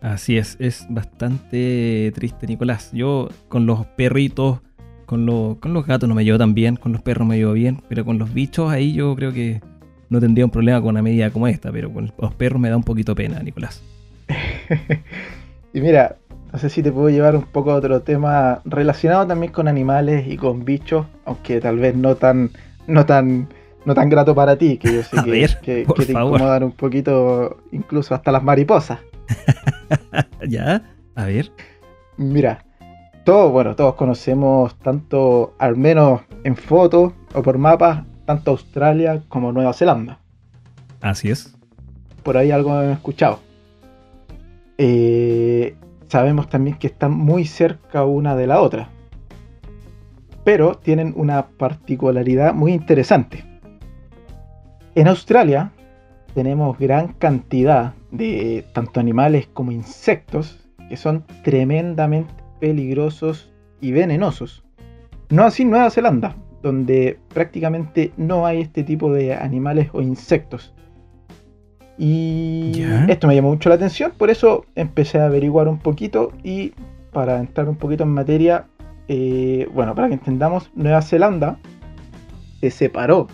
Así 0.00 0.38
es, 0.38 0.56
es 0.60 0.86
bastante 0.88 2.12
triste, 2.14 2.46
Nicolás. 2.46 2.90
Yo 2.92 3.28
con 3.48 3.66
los 3.66 3.86
perritos, 3.86 4.60
con, 5.04 5.26
con 5.56 5.72
los 5.72 5.86
gatos 5.86 6.08
no 6.08 6.14
me 6.14 6.24
llevo 6.24 6.38
tan 6.38 6.54
bien, 6.54 6.76
con 6.76 6.92
los 6.92 7.02
perros 7.02 7.26
me 7.26 7.36
llevo 7.36 7.52
bien, 7.52 7.82
pero 7.88 8.04
con 8.04 8.18
los 8.18 8.32
bichos 8.32 8.70
ahí 8.70 8.92
yo 8.92 9.14
creo 9.16 9.32
que 9.32 9.60
no 10.08 10.20
tendría 10.20 10.44
un 10.44 10.50
problema 10.50 10.80
con 10.80 10.90
una 10.90 11.02
medida 11.02 11.30
como 11.30 11.48
esta, 11.48 11.72
pero 11.72 11.92
con 11.92 12.12
los 12.18 12.34
perros 12.34 12.60
me 12.60 12.70
da 12.70 12.76
un 12.76 12.84
poquito 12.84 13.14
pena, 13.14 13.40
Nicolás. 13.42 13.82
y 15.72 15.80
mira, 15.80 16.16
no 16.52 16.58
sé 16.58 16.70
si 16.70 16.82
te 16.82 16.92
puedo 16.92 17.10
llevar 17.10 17.36
un 17.36 17.42
poco 17.42 17.72
a 17.72 17.74
otro 17.74 18.00
tema 18.02 18.60
relacionado 18.64 19.26
también 19.26 19.52
con 19.52 19.68
animales 19.68 20.26
y 20.26 20.36
con 20.36 20.64
bichos, 20.64 21.06
aunque 21.24 21.60
tal 21.60 21.78
vez 21.78 21.94
no 21.94 22.14
tan, 22.16 22.50
no 22.86 23.04
tan, 23.04 23.48
no 23.84 23.94
tan 23.94 24.08
grato 24.08 24.34
para 24.34 24.56
ti, 24.56 24.78
que 24.78 24.94
yo 24.94 25.02
sé 25.02 25.16
que, 25.62 25.84
te 25.84 26.12
incomodan 26.12 26.62
un 26.62 26.72
poquito, 26.72 27.58
incluso 27.72 28.14
hasta 28.14 28.32
las 28.32 28.42
mariposas. 28.42 29.00
ya, 30.48 30.82
a 31.14 31.26
ver. 31.26 31.50
Mira, 32.16 32.64
todos, 33.24 33.50
bueno, 33.52 33.74
todos 33.74 33.96
conocemos 33.96 34.78
tanto, 34.78 35.54
al 35.58 35.76
menos 35.76 36.22
en 36.44 36.56
fotos 36.56 37.12
o 37.34 37.42
por 37.42 37.58
mapas, 37.58 38.04
tanto 38.26 38.50
Australia 38.50 39.22
como 39.28 39.52
Nueva 39.52 39.72
Zelanda. 39.72 40.18
Así 41.00 41.30
es. 41.30 41.56
Por 42.22 42.36
ahí 42.36 42.50
algo 42.50 42.82
he 42.82 42.92
escuchado. 42.92 43.40
Eh, 44.78 45.76
sabemos 46.08 46.48
también 46.48 46.76
que 46.76 46.88
están 46.88 47.12
muy 47.12 47.46
cerca 47.46 48.04
una 48.04 48.36
de 48.36 48.46
la 48.46 48.60
otra. 48.60 48.90
Pero 50.44 50.74
tienen 50.74 51.14
una 51.16 51.46
particularidad 51.46 52.52
muy 52.52 52.72
interesante. 52.72 53.44
En 54.94 55.08
Australia 55.08 55.72
tenemos 56.34 56.78
gran 56.78 57.08
cantidad 57.14 57.94
de 58.10 58.64
tanto 58.72 59.00
animales 59.00 59.48
como 59.52 59.72
insectos 59.72 60.58
que 60.88 60.96
son 60.96 61.24
tremendamente 61.42 62.32
peligrosos 62.60 63.52
y 63.80 63.92
venenosos. 63.92 64.64
No 65.28 65.44
así 65.44 65.64
Nueva 65.64 65.90
Zelanda, 65.90 66.36
donde 66.66 67.16
prácticamente 67.32 68.12
no 68.16 68.44
hay 68.44 68.60
este 68.60 68.82
tipo 68.82 69.12
de 69.12 69.34
animales 69.34 69.88
o 69.92 70.02
insectos. 70.02 70.74
Y 71.96 72.82
esto 73.08 73.28
me 73.28 73.36
llamó 73.36 73.50
mucho 73.50 73.68
la 73.68 73.76
atención, 73.76 74.12
por 74.18 74.28
eso 74.28 74.66
empecé 74.74 75.18
a 75.18 75.26
averiguar 75.26 75.68
un 75.68 75.78
poquito 75.78 76.32
y 76.42 76.72
para 77.12 77.38
entrar 77.38 77.68
un 77.68 77.76
poquito 77.76 78.02
en 78.02 78.10
materia, 78.10 78.66
eh, 79.08 79.68
bueno, 79.72 79.94
para 79.94 80.08
que 80.08 80.14
entendamos, 80.14 80.70
Nueva 80.74 81.00
Zelanda 81.00 81.56
se 82.60 82.70
separó 82.70 83.28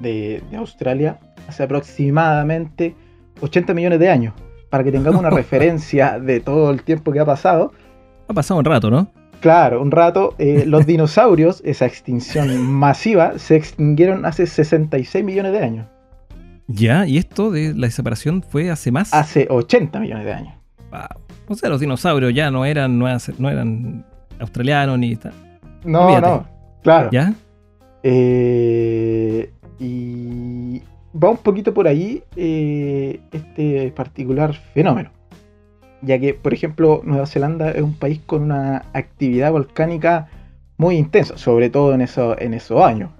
de, 0.00 0.42
Australia 0.58 1.20
hace 1.48 1.62
aproximadamente 1.62 2.96
80 3.40 3.72
millones 3.72 4.00
de 4.00 4.10
años. 4.10 4.34
Para 4.68 4.82
que 4.82 4.90
tengamos 4.90 5.20
una 5.20 5.30
referencia 5.42 6.18
de 6.18 6.40
todo 6.40 6.70
el 6.72 6.82
tiempo 6.82 7.12
que 7.12 7.20
ha 7.20 7.24
pasado. 7.24 7.72
Ha 8.28 8.34
pasado 8.34 8.58
un 8.58 8.66
rato, 8.66 8.90
¿no? 8.90 9.12
Claro, 9.44 9.82
un 9.82 9.90
rato. 9.90 10.34
Eh, 10.38 10.64
los 10.66 10.86
dinosaurios, 10.86 11.60
esa 11.66 11.84
extinción 11.84 12.58
masiva, 12.62 13.38
se 13.38 13.56
extinguieron 13.56 14.24
hace 14.24 14.46
66 14.46 15.22
millones 15.22 15.52
de 15.52 15.58
años. 15.58 15.86
Ya, 16.66 17.06
y 17.06 17.18
esto 17.18 17.50
de 17.50 17.74
la 17.74 17.90
separación 17.90 18.42
fue 18.42 18.70
hace 18.70 18.90
más. 18.90 19.12
Hace 19.12 19.46
80 19.50 20.00
millones 20.00 20.24
de 20.24 20.32
años. 20.32 20.54
O 21.46 21.54
sea, 21.56 21.68
los 21.68 21.78
dinosaurios 21.78 22.32
ya 22.32 22.50
no 22.50 22.64
eran, 22.64 22.98
no 22.98 23.06
eran, 23.06 24.06
australianos 24.38 24.98
ni. 24.98 25.18
No, 25.84 26.18
no, 26.22 26.46
claro. 26.82 27.10
¿Ya? 27.12 27.34
Eh, 28.02 29.50
y 29.78 30.80
va 31.22 31.28
un 31.28 31.36
poquito 31.36 31.74
por 31.74 31.86
ahí 31.86 32.22
eh, 32.34 33.20
este 33.30 33.90
particular 33.90 34.54
fenómeno. 34.54 35.10
Ya 36.04 36.18
que, 36.18 36.34
por 36.34 36.52
ejemplo, 36.52 37.00
Nueva 37.04 37.26
Zelanda 37.26 37.70
es 37.70 37.82
un 37.82 37.94
país 37.94 38.20
con 38.26 38.42
una 38.42 38.84
actividad 38.92 39.52
volcánica 39.52 40.28
muy 40.76 40.96
intensa, 40.96 41.38
sobre 41.38 41.70
todo 41.70 41.94
en, 41.94 42.02
eso, 42.02 42.38
en 42.38 42.54
esos 42.54 42.82
años. 42.82 43.10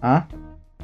¿Ah? 0.00 0.26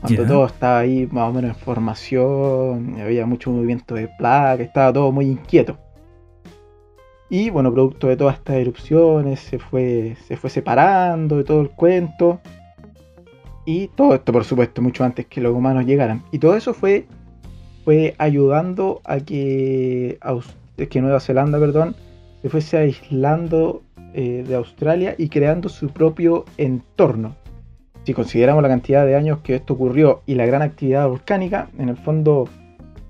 Cuando 0.01 0.27
todo 0.27 0.47
estaba 0.47 0.79
ahí 0.79 1.09
más 1.11 1.29
o 1.29 1.33
menos 1.33 1.57
en 1.57 1.57
formación, 1.57 3.01
había 3.01 3.27
mucho 3.27 3.51
movimiento 3.51 3.95
de 3.97 4.09
placa, 4.17 4.63
estaba 4.63 4.93
todo 4.93 5.11
muy 5.11 5.27
inquieto. 5.27 5.77
Y 7.31 7.51
bueno, 7.51 7.73
producto 7.73 8.07
de 8.07 8.17
todas 8.17 8.37
estas 8.37 8.57
erupciones 8.57 9.41
se 9.41 9.59
fue, 9.59 10.17
se 10.27 10.37
fue 10.37 10.51
separando 10.51 11.37
de 11.37 11.45
todo 11.45 11.61
el 11.61 11.71
cuento. 11.71 12.41
Y 13.67 13.89
todo 13.89 14.15
esto, 14.15 14.33
por 14.33 14.45
supuesto, 14.45 14.81
mucho 14.81 15.05
antes 15.05 15.27
que 15.27 15.41
los 15.41 15.55
humanos 15.55 15.85
llegaran. 15.85 16.23
Y 16.33 16.39
todo 16.39 16.57
eso 16.57 16.73
fue, 16.73 17.07
fue 17.85 18.15
ayudando 18.19 19.03
a 19.05 19.19
que, 19.19 20.19
que 20.87 21.01
Nueva 21.01 21.19
Zelanda 21.19 21.59
perdón, 21.59 21.97
se 22.41 22.49
fuese 22.49 22.77
aislando 22.77 23.83
eh, 24.15 24.45
de 24.47 24.55
Australia 24.55 25.17
y 25.19 25.29
creando 25.29 25.69
su 25.69 25.89
propio 25.89 26.45
entorno 26.57 27.35
si 28.09 28.15
consideramos 28.15 28.63
la 28.63 28.71
cantidad 28.71 29.05
de 29.05 29.17
años 29.17 29.41
que 29.41 29.57
esto 29.57 29.75
ocurrió 29.75 30.23
y 30.25 30.35
la 30.35 30.47
gran 30.47 30.63
actividad 30.63 31.07
volcánica, 31.07 31.69
en 31.77 31.91
el 31.91 31.97
fondo 31.99 32.49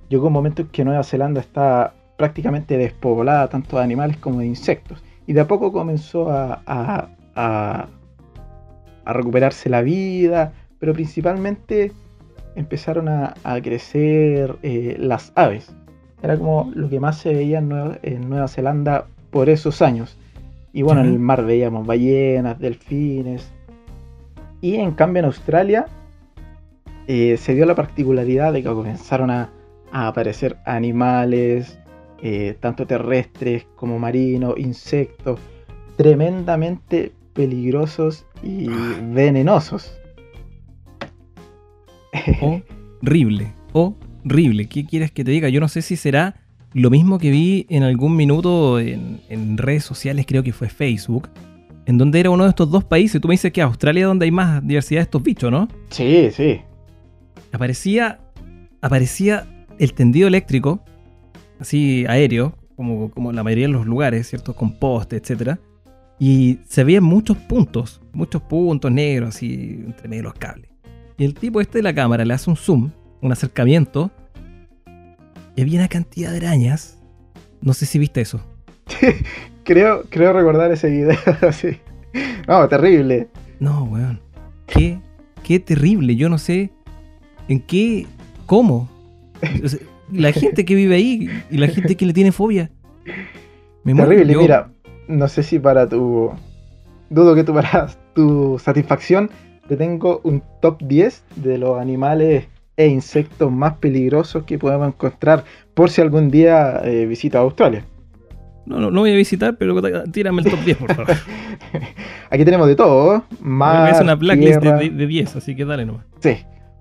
llegó 0.09 0.27
un 0.27 0.33
momento 0.33 0.63
en 0.63 0.69
que 0.71 0.85
Nueva 0.85 1.05
Zelanda 1.05 1.41
está 1.41 1.95
prácticamente 2.17 2.77
despoblada 2.77 3.49
tanto 3.49 3.77
de 3.77 3.85
animales 3.85 4.17
como 4.17 4.41
de 4.41 4.47
insectos. 4.47 5.01
Y 5.25 5.35
de 5.35 5.43
a 5.43 5.47
poco 5.47 5.71
comenzó 5.71 6.27
a, 6.31 7.07
recuperarse 9.07 9.69
la 9.69 9.83
vida, 9.83 10.53
pero 10.81 10.95
principalmente 10.95 11.93
empezaron 12.57 13.09
a, 13.09 13.35
crecer 13.63 14.57
eh, 14.65 14.97
las 14.99 15.31
aves. 15.37 15.73
Era 16.23 16.37
como 16.37 16.71
lo 16.75 16.89
que 16.89 17.01
más 17.01 17.19
se 17.19 17.33
veía 17.33 17.59
en 17.59 18.29
Nueva, 18.29 18.49
Zelanda 18.49 19.07
por 19.31 19.49
esos 19.49 19.83
años. 19.83 20.17
Y 20.73 20.83
bueno, 20.83 21.01
en 21.01 21.09
el 21.09 21.19
mar 21.19 21.45
veíamos 21.45 21.87
ballenas, 21.87 22.59
delfines, 22.59 23.51
y 24.61 24.77
en 24.77 24.93
cambio 24.93 25.21
en 25.21 25.27
Australia 25.27 25.87
eh, 27.07 27.37
se 27.37 27.55
dio 27.55 27.65
la 27.65 27.75
particularidad 27.75 28.53
de 28.53 28.63
que 28.63 28.69
comenzaron 28.69 29.31
a, 29.31 29.51
aparecer 29.91 30.59
animales, 30.67 31.79
eh, 32.23 32.55
tanto 32.61 32.87
terrestres 32.87 33.67
como 33.77 33.99
marinos, 33.99 34.59
insectos, 34.59 35.41
tremendamente 35.97 37.13
peligrosos 37.33 38.27
y 38.43 38.69
venenosos. 39.13 39.97
Horrible, 43.03 43.55
horrible. 44.25 44.67
¿Qué 44.67 44.85
quieres 44.85 45.11
que 45.11 45.25
te 45.25 45.31
diga? 45.31 45.49
Yo 45.49 45.61
no 45.61 45.69
sé 45.69 45.83
si 45.83 45.97
será 45.97 46.37
lo 46.75 46.91
mismo 46.91 47.19
que 47.19 47.31
vi 47.31 47.67
en 47.71 47.83
algún 47.83 48.17
minuto 48.17 48.79
en, 48.79 49.21
en 49.29 49.57
redes 49.57 49.85
sociales, 49.85 50.27
creo 50.27 50.43
que 50.43 50.53
fue 50.53 50.69
Facebook, 50.69 51.29
en 51.87 51.97
donde 51.97 52.21
era 52.21 52.31
uno 52.31 52.45
de 52.45 52.51
estos 52.51 52.71
dos 52.71 52.85
países. 52.85 53.21
Tú 53.21 53.29
me 53.29 53.35
dices 53.35 53.53
que 53.53 53.63
Australia 53.63 54.03
es 54.03 54.07
donde 54.07 54.27
hay 54.27 54.31
más 54.31 54.67
diversidad 54.67 55.01
de 55.01 55.05
estos 55.05 55.23
bichos, 55.23 55.51
¿no? 55.51 55.69
Sí, 55.91 56.29
sí. 56.31 56.61
Aparecía, 57.53 58.21
aparecía 58.83 59.47
el 59.79 59.95
tendido 59.95 60.29
eléctrico, 60.29 60.85
así 61.59 62.05
aéreo, 62.09 62.55
como, 62.77 63.11
como 63.11 63.33
la 63.33 63.43
mayoría 63.43 63.67
de 63.67 63.73
los 63.73 63.87
lugares, 63.87 64.29
¿cierto? 64.29 64.55
Con 64.55 64.73
postes, 64.73 65.31
etc. 65.31 65.57
Y 66.19 66.59
se 66.69 66.85
veían 66.85 67.05
muchos 67.05 67.37
puntos, 67.39 68.01
muchos 68.13 68.43
puntos 68.43 68.93
negros, 68.93 69.31
así 69.37 69.81
entre 69.87 70.09
medio 70.09 70.23
de 70.23 70.29
los 70.29 70.35
cables. 70.35 70.69
Y 71.17 71.25
el 71.25 71.35
tipo 71.35 71.61
este 71.61 71.79
de 71.79 71.83
la 71.83 71.95
cámara 71.95 72.25
le 72.25 72.35
hace 72.35 72.51
un 72.51 72.57
zoom, 72.57 72.91
un 73.21 73.33
acercamiento, 73.33 74.11
y 75.57 75.63
había 75.63 75.81
una 75.81 75.89
cantidad 75.89 76.31
de 76.31 76.37
arañas. 76.37 76.99
No 77.61 77.73
sé 77.73 77.85
si 77.85 77.99
viste 77.99 78.21
eso. 78.21 78.41
creo, 79.65 80.05
creo 80.09 80.33
recordar 80.33 80.71
ese 80.71 80.89
video. 80.89 81.17
sí. 81.53 81.81
No, 82.47 82.69
terrible. 82.69 83.29
No, 83.59 83.83
weón. 83.85 84.21
Qué, 84.67 85.01
qué 85.43 85.59
terrible. 85.59 86.15
Yo 86.15 86.29
no 86.29 86.39
sé 86.39 86.71
en 87.49 87.61
qué, 87.61 88.07
cómo. 88.47 88.89
la 90.13 90.31
gente 90.33 90.65
que 90.65 90.75
vive 90.75 90.95
ahí 90.95 91.29
y 91.51 91.57
la 91.59 91.67
gente 91.67 91.97
que 91.97 92.07
le 92.07 92.13
tiene 92.13 92.31
fobia. 92.31 92.71
Me 93.83 93.95
terrible, 93.95 94.37
mira. 94.37 94.71
No 95.09 95.27
sé 95.27 95.43
si 95.43 95.59
para 95.59 95.89
tu. 95.89 96.31
Dudo 97.11 97.35
que 97.35 97.43
tú 97.43 97.53
para 97.55 97.89
tu 98.15 98.59
satisfacción 98.59 99.31
te 99.67 99.77
tengo 99.77 100.21
un 100.23 100.43
top 100.61 100.81
10 100.83 101.25
de 101.37 101.59
los 101.59 101.81
animales 101.81 102.47
e 102.79 102.87
insectos 102.87 103.51
más 103.51 103.75
peligrosos 103.75 104.45
que 104.45 104.57
podemos 104.57 104.87
encontrar 104.87 105.45
por 105.75 105.91
si 105.91 106.01
algún 106.01 106.31
día 106.31 106.81
eh, 106.85 107.07
visitas 107.07 107.41
Australia. 107.41 107.85
No, 108.67 108.79
no, 108.79 108.91
no 108.91 109.01
voy 109.01 109.13
a 109.13 109.17
visitar, 109.17 109.57
pero 109.59 109.83
tírame 110.13 110.43
el 110.43 110.51
top 110.51 110.61
10, 110.61 110.77
por 110.77 110.95
favor. 110.95 111.17
Aquí 112.31 112.45
tenemos 112.45 112.69
de 112.69 112.77
todo. 112.77 113.25
Más 113.41 113.97
es 113.97 114.01
una 114.01 114.15
blacklist 114.15 114.61
de, 114.61 114.91
de, 114.91 115.07
10, 115.07 115.37
así 115.37 115.57
que 115.57 115.65
dale 115.65 115.87
nomás. 115.87 116.05
Sí, 116.21 116.37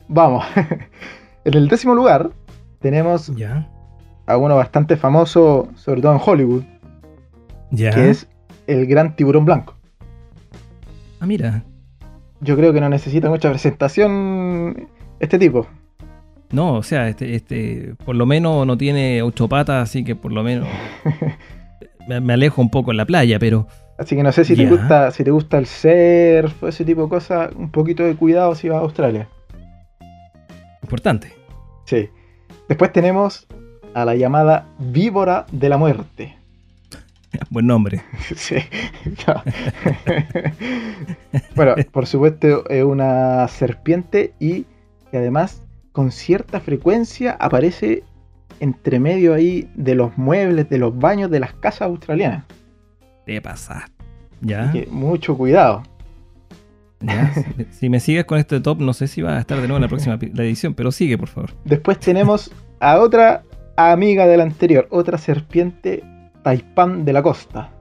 vamos. 0.08 0.46
en 1.46 1.54
el 1.54 1.68
décimo 1.68 1.96
lugar 1.96 2.30
tenemos 2.80 3.36
ya. 3.36 3.68
a 4.28 4.38
uno 4.38 4.56
bastante 4.56 4.98
famoso, 4.98 5.70
sobre 5.76 6.02
todo 6.02 6.14
en 6.14 6.22
Hollywood. 6.24 6.64
Ya. 7.72 7.90
Que 7.92 8.12
es 8.12 8.28
el 8.68 8.86
gran 8.86 9.16
tiburón 9.16 9.46
blanco. 9.46 9.76
Ah, 11.20 11.26
mira. 11.26 11.64
Yo 12.42 12.56
creo 12.56 12.72
que 12.72 12.82
no 12.82 12.90
necesita 12.90 13.30
mucha 13.30 13.50
presentación 13.50 14.90
este 15.20 15.40
tipo. 15.40 15.66
No, 16.52 16.76
o 16.76 16.84
sea, 16.84 17.10
este, 17.10 17.36
este, 17.36 17.96
por 18.06 18.16
lo 18.16 18.26
menos 18.26 18.66
no 18.66 18.78
tiene 18.78 19.22
ocho 19.22 19.50
patas, 19.50 19.84
así 19.84 20.04
que 20.04 20.16
por 20.16 20.32
lo 20.32 20.44
menos 20.44 20.68
me, 22.08 22.34
alejo 22.34 22.62
un 22.62 22.70
poco 22.70 22.92
en 22.92 22.98
la 22.98 23.06
playa, 23.06 23.38
pero. 23.40 23.68
Así 23.98 24.16
que 24.16 24.24
no 24.24 24.32
sé 24.32 24.46
si 24.46 24.56
te 24.56 24.68
gusta, 24.68 25.12
si 25.12 25.24
te 25.24 25.32
gusta 25.32 25.58
el 25.58 25.66
surf, 25.66 26.64
ese 26.64 26.86
tipo 26.86 27.04
de 27.04 27.10
cosas, 27.10 27.52
un 27.56 27.72
poquito 27.72 28.04
de 28.04 28.16
cuidado 28.16 28.54
si 28.56 28.70
vas 28.70 28.78
a 28.78 28.82
Australia. 28.82 29.28
Importante. 30.84 31.34
Sí. 31.86 32.10
Después 32.70 32.94
tenemos 32.94 33.48
a 33.94 34.06
la 34.06 34.16
llamada 34.16 34.68
víbora 34.78 35.48
de 35.52 35.70
la 35.70 35.78
muerte. 35.78 36.38
Buen 37.50 37.68
nombre. 37.68 38.04
sí. 38.36 38.58
bueno, 41.56 41.76
por 41.92 42.06
supuesto 42.06 42.70
es 42.70 42.84
una 42.84 43.48
serpiente 43.48 44.34
y 44.40 44.66
que 45.12 45.18
además 45.18 45.64
con 45.98 46.12
cierta 46.12 46.60
frecuencia 46.60 47.36
aparece 47.40 48.04
entre 48.60 49.00
medio 49.00 49.34
ahí 49.34 49.68
de 49.74 49.96
los 49.96 50.16
muebles, 50.16 50.70
de 50.70 50.78
los 50.78 50.96
baños 50.96 51.32
de 51.32 51.40
las 51.40 51.54
casas 51.54 51.82
australianas. 51.88 52.44
Te 53.26 53.42
pasar. 53.42 53.86
Ya. 54.42 54.72
mucho 54.92 55.36
cuidado. 55.36 55.82
Ya, 57.00 57.34
si- 57.72 57.90
me 57.90 58.00
sigues 58.00 58.26
con 58.26 58.38
este 58.38 58.60
top, 58.60 58.80
no 58.82 58.94
sé 58.94 59.08
si 59.08 59.24
va 59.24 59.38
a 59.38 59.40
estar 59.40 59.58
de 59.60 59.64
nuevo 59.68 59.78
en 59.78 59.82
la 59.82 59.88
próxima 59.88 60.20
la 60.36 60.44
edición, 60.44 60.76
pero 60.76 60.92
sigue, 60.92 61.18
por 61.18 61.30
favor. 61.30 61.50
Después 61.66 62.00
tenemos 62.00 62.52
a 62.80 63.00
otra 63.00 63.42
amiga 63.76 64.28
del 64.28 64.42
anterior, 64.42 64.88
otra 64.92 65.18
serpiente 65.18 66.04
taipán 66.44 67.06
de 67.06 67.14
la 67.14 67.24
costa. 67.24 67.72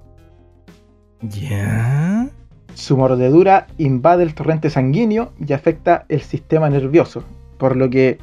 Ya. 1.21 2.31
Su 2.73 2.97
mordedura 2.97 3.67
invade 3.77 4.23
el 4.23 4.33
torrente 4.35 4.71
sanguíneo 4.71 5.35
y 5.47 5.53
afecta 5.53 6.07
el 6.09 6.23
sistema 6.23 6.71
nervioso, 6.71 7.23
por 7.59 7.77
lo 7.77 7.89
que 7.91 8.19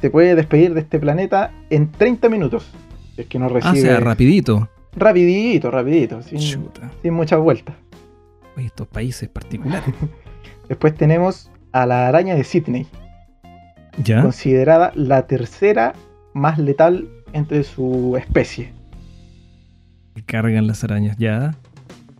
te 0.00 0.10
puede 0.10 0.34
despedir 0.34 0.74
de 0.74 0.80
este 0.80 0.98
planeta 0.98 1.52
en 1.70 1.90
30 1.92 2.28
minutos. 2.28 2.70
Es 3.16 3.26
que 3.26 3.38
no 3.38 3.46
Ah, 3.46 3.48
recibe. 3.50 3.80
sea, 3.80 4.00
rapidito. 4.00 4.68
rapidito, 4.96 5.70
rapidito, 5.70 6.22
sin, 6.22 6.38
Chuta. 6.38 6.90
sin 7.02 7.12
muchas 7.14 7.38
vueltas. 7.40 7.74
Oye, 8.56 8.66
estos 8.66 8.86
países 8.88 9.28
particulares. 9.28 9.94
Después 10.68 10.94
tenemos 10.94 11.50
a 11.72 11.84
la 11.86 12.08
araña 12.08 12.34
de 12.34 12.44
Sydney, 12.44 12.86
¿Ya? 14.02 14.22
considerada 14.22 14.92
la 14.94 15.26
tercera 15.26 15.92
más 16.32 16.58
letal 16.58 17.08
entre 17.32 17.62
su 17.64 18.16
especie. 18.16 18.72
Cargan 20.26 20.66
las 20.66 20.84
arañas, 20.84 21.16
ya. 21.18 21.54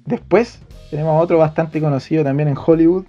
Después 0.07 0.61
tenemos 0.91 1.11
a 1.13 1.21
otro 1.23 1.39
bastante 1.39 1.81
conocido 1.81 2.25
también 2.25 2.49
en 2.49 2.57
Hollywood, 2.57 3.05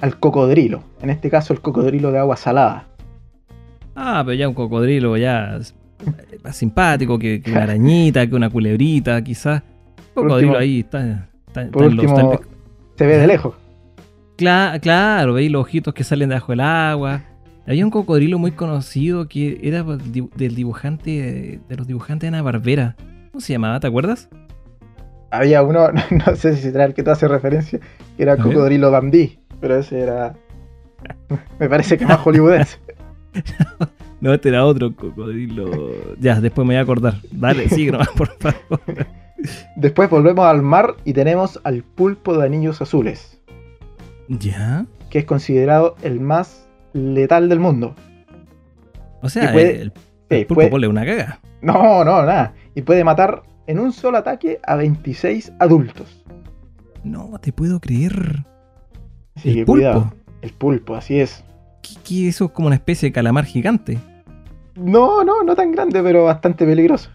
al 0.00 0.18
cocodrilo. 0.18 0.82
En 1.00 1.10
este 1.10 1.30
caso 1.30 1.52
el 1.52 1.60
cocodrilo 1.60 2.12
de 2.12 2.18
agua 2.18 2.36
salada. 2.36 2.86
Ah, 3.94 4.22
pero 4.24 4.34
ya 4.34 4.48
un 4.48 4.54
cocodrilo 4.54 5.16
ya 5.16 5.58
más 6.44 6.56
simpático 6.56 7.18
que, 7.18 7.40
que 7.40 7.50
una 7.50 7.62
arañita, 7.64 8.26
que 8.26 8.34
una 8.34 8.50
culebrita, 8.50 9.22
quizás. 9.22 9.62
Cocodrilo 10.14 10.34
último- 10.52 10.56
ahí 10.56 10.80
está. 10.80 11.28
está- 11.46 11.70
Por 11.70 11.84
está 11.84 11.94
los- 11.94 12.04
último, 12.12 12.40
se 12.96 13.06
ve 13.06 13.18
de 13.18 13.26
lejos. 13.26 13.54
Cla- 14.36 14.78
claro, 14.80 15.32
veis 15.34 15.50
los 15.50 15.62
ojitos 15.62 15.94
que 15.94 16.04
salen 16.04 16.28
debajo 16.28 16.52
del 16.52 16.60
agua. 16.60 17.22
Había 17.66 17.84
un 17.84 17.90
cocodrilo 17.90 18.38
muy 18.38 18.52
conocido 18.52 19.28
que 19.28 19.58
era 19.62 19.82
del 19.82 20.12
dibu- 20.12 20.30
del 20.34 20.54
dibujante, 20.54 21.58
de 21.68 21.76
los 21.76 21.86
dibujantes 21.86 22.22
de 22.30 22.36
Ana 22.36 22.42
Barbera. 22.42 22.96
¿Cómo 23.32 23.40
se 23.40 23.52
llamaba? 23.54 23.80
¿Te 23.80 23.86
acuerdas? 23.86 24.28
Había 25.30 25.62
uno, 25.62 25.88
no 26.10 26.36
sé 26.36 26.54
si 26.56 26.62
será 26.70 26.84
el 26.84 26.94
que 26.94 27.02
te 27.02 27.10
hace 27.10 27.26
referencia, 27.28 27.80
que 28.16 28.22
era 28.22 28.36
ver. 28.36 28.44
Cocodrilo 28.44 28.90
Dundee, 28.90 29.38
pero 29.60 29.76
ese 29.78 30.00
era. 30.00 30.34
Me 31.58 31.68
parece 31.68 31.96
que 31.98 32.06
más 32.06 32.18
hollywoodense. 32.18 32.78
No, 34.18 34.32
este 34.32 34.48
era 34.48 34.64
otro 34.64 34.96
cocodrilo. 34.96 35.90
Ya, 36.18 36.40
después 36.40 36.66
me 36.66 36.72
voy 36.72 36.78
a 36.78 36.80
acordar. 36.80 37.16
Dale, 37.30 37.68
sigue 37.68 37.92
nomás, 37.92 38.08
por 38.08 38.28
favor. 38.38 38.80
Después 39.76 40.08
volvemos 40.08 40.46
al 40.46 40.62
mar 40.62 40.94
y 41.04 41.12
tenemos 41.12 41.60
al 41.64 41.82
pulpo 41.82 42.36
de 42.38 42.46
anillos 42.46 42.80
azules, 42.80 43.38
¿Ya? 44.28 44.86
que 45.10 45.18
es 45.18 45.24
considerado 45.26 45.96
el 46.02 46.18
más 46.20 46.66
letal 46.94 47.50
del 47.50 47.60
mundo. 47.60 47.94
O 49.20 49.28
sea, 49.28 49.52
puede- 49.52 49.82
el, 49.82 50.46
pulpo 50.46 50.70
puede- 50.70 50.88
una 50.88 51.04
caga. 51.04 51.38
No, 51.60 52.02
no, 52.02 52.22
nada. 52.22 52.54
Y 52.74 52.80
puede 52.80 53.04
matar 53.04 53.42
en 53.66 53.78
un 53.78 53.92
solo 53.92 54.16
ataque 54.16 54.58
a 54.66 54.76
26 54.76 55.52
adultos. 55.58 56.24
No, 57.04 57.38
te 57.38 57.52
puedo 57.52 57.80
creer. 57.80 58.46
Así 59.36 59.50
el 59.50 59.54
que 59.56 59.64
pulpo. 59.66 59.72
cuidado. 59.74 60.12
El 60.42 60.50
pulpo, 60.52 60.94
así 60.96 61.20
es. 61.20 61.44
¿Qué, 61.82 61.94
qué 62.04 62.28
eso 62.28 62.46
es 62.46 62.50
como 62.52 62.66
una 62.68 62.76
especie 62.76 63.08
de 63.08 63.12
calamar 63.12 63.44
gigante? 63.44 63.98
No, 64.74 65.24
no, 65.24 65.42
no 65.42 65.54
tan 65.54 65.72
grande, 65.72 66.02
pero 66.02 66.24
bastante 66.24 66.64
peligroso. 66.66 67.10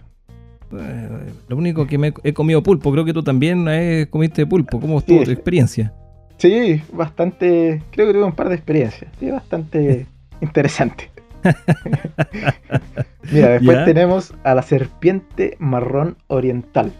Eh, 0.77 1.09
lo 1.49 1.57
único 1.57 1.85
que 1.85 1.97
me 1.97 2.13
he- 2.23 2.33
comido 2.33 2.63
pulpo, 2.63 2.91
creo 2.91 3.03
que 3.05 3.13
tú 3.13 3.23
también 3.23 3.65
comiste 4.09 4.45
pulpo. 4.45 4.79
¿Cómo 4.79 4.99
estuvo 4.99 5.19
Sí. 5.19 5.25
tu 5.25 5.31
experiencia? 5.31 5.93
Sí, 6.37 6.81
bastante. 6.93 7.83
Creo 7.91 8.07
que 8.07 8.13
tuve 8.13 8.23
un 8.23 8.31
par 8.33 8.49
de 8.49 8.55
experiencias. 8.55 9.11
Sí, 9.19 9.29
bastante 9.29 10.07
interesante. 10.41 11.11
Mira, 13.31 13.49
después 13.49 13.77
¿Ya? 13.77 13.85
tenemos 13.85 14.33
a 14.43 14.55
la 14.55 14.61
serpiente 14.61 15.55
marrón 15.59 16.17
oriental. 16.27 16.91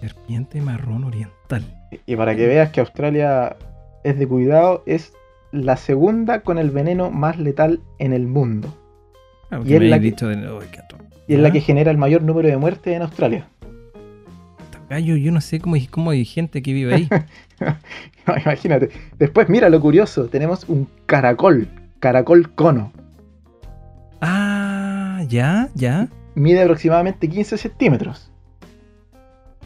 Serpiente 0.00 0.60
marrón 0.60 1.04
oriental. 1.04 1.64
Y 2.06 2.16
para 2.16 2.34
que 2.34 2.46
veas 2.46 2.70
que 2.70 2.80
Australia 2.80 3.56
es 4.04 4.18
de 4.18 4.26
cuidado, 4.26 4.82
es 4.86 5.12
la 5.52 5.76
segunda 5.76 6.40
con 6.40 6.58
el 6.58 6.70
veneno 6.70 7.10
más 7.10 7.38
letal 7.38 7.80
en 7.98 8.12
el 8.12 8.26
mundo. 8.26 8.74
Ah, 9.50 9.60
Y 9.64 9.74
es 9.74 9.80
la 11.40 11.50
que- 11.52 11.60
genera 11.60 11.90
el 11.90 11.98
mayor 11.98 12.22
número 12.22 12.48
de 12.48 12.56
muertes 12.56 12.94
en 12.96 13.02
Australia. 13.02 13.46
Gallo, 14.88 15.16
yo 15.16 15.32
no 15.32 15.40
sé 15.40 15.58
cómo, 15.60 15.74
hay- 15.76 15.86
cómo 15.86 16.10
hay 16.10 16.24
gente 16.24 16.62
que 16.62 16.72
vive 16.72 16.94
ahí. 16.94 17.08
No, 18.26 18.34
imagínate. 18.36 18.90
Después, 19.18 19.48
mira 19.48 19.68
lo 19.68 19.80
curioso, 19.80 20.26
tenemos 20.26 20.68
un 20.68 20.86
caracol, 21.06 21.66
caracol 22.00 22.52
cono. 22.54 22.92
ah, 24.20 25.22
ya, 25.28 25.68
ya. 25.74 26.08
Mide 26.34 26.62
aproximadamente 26.62 27.28
15 27.28 27.56
centímetros. 27.58 28.30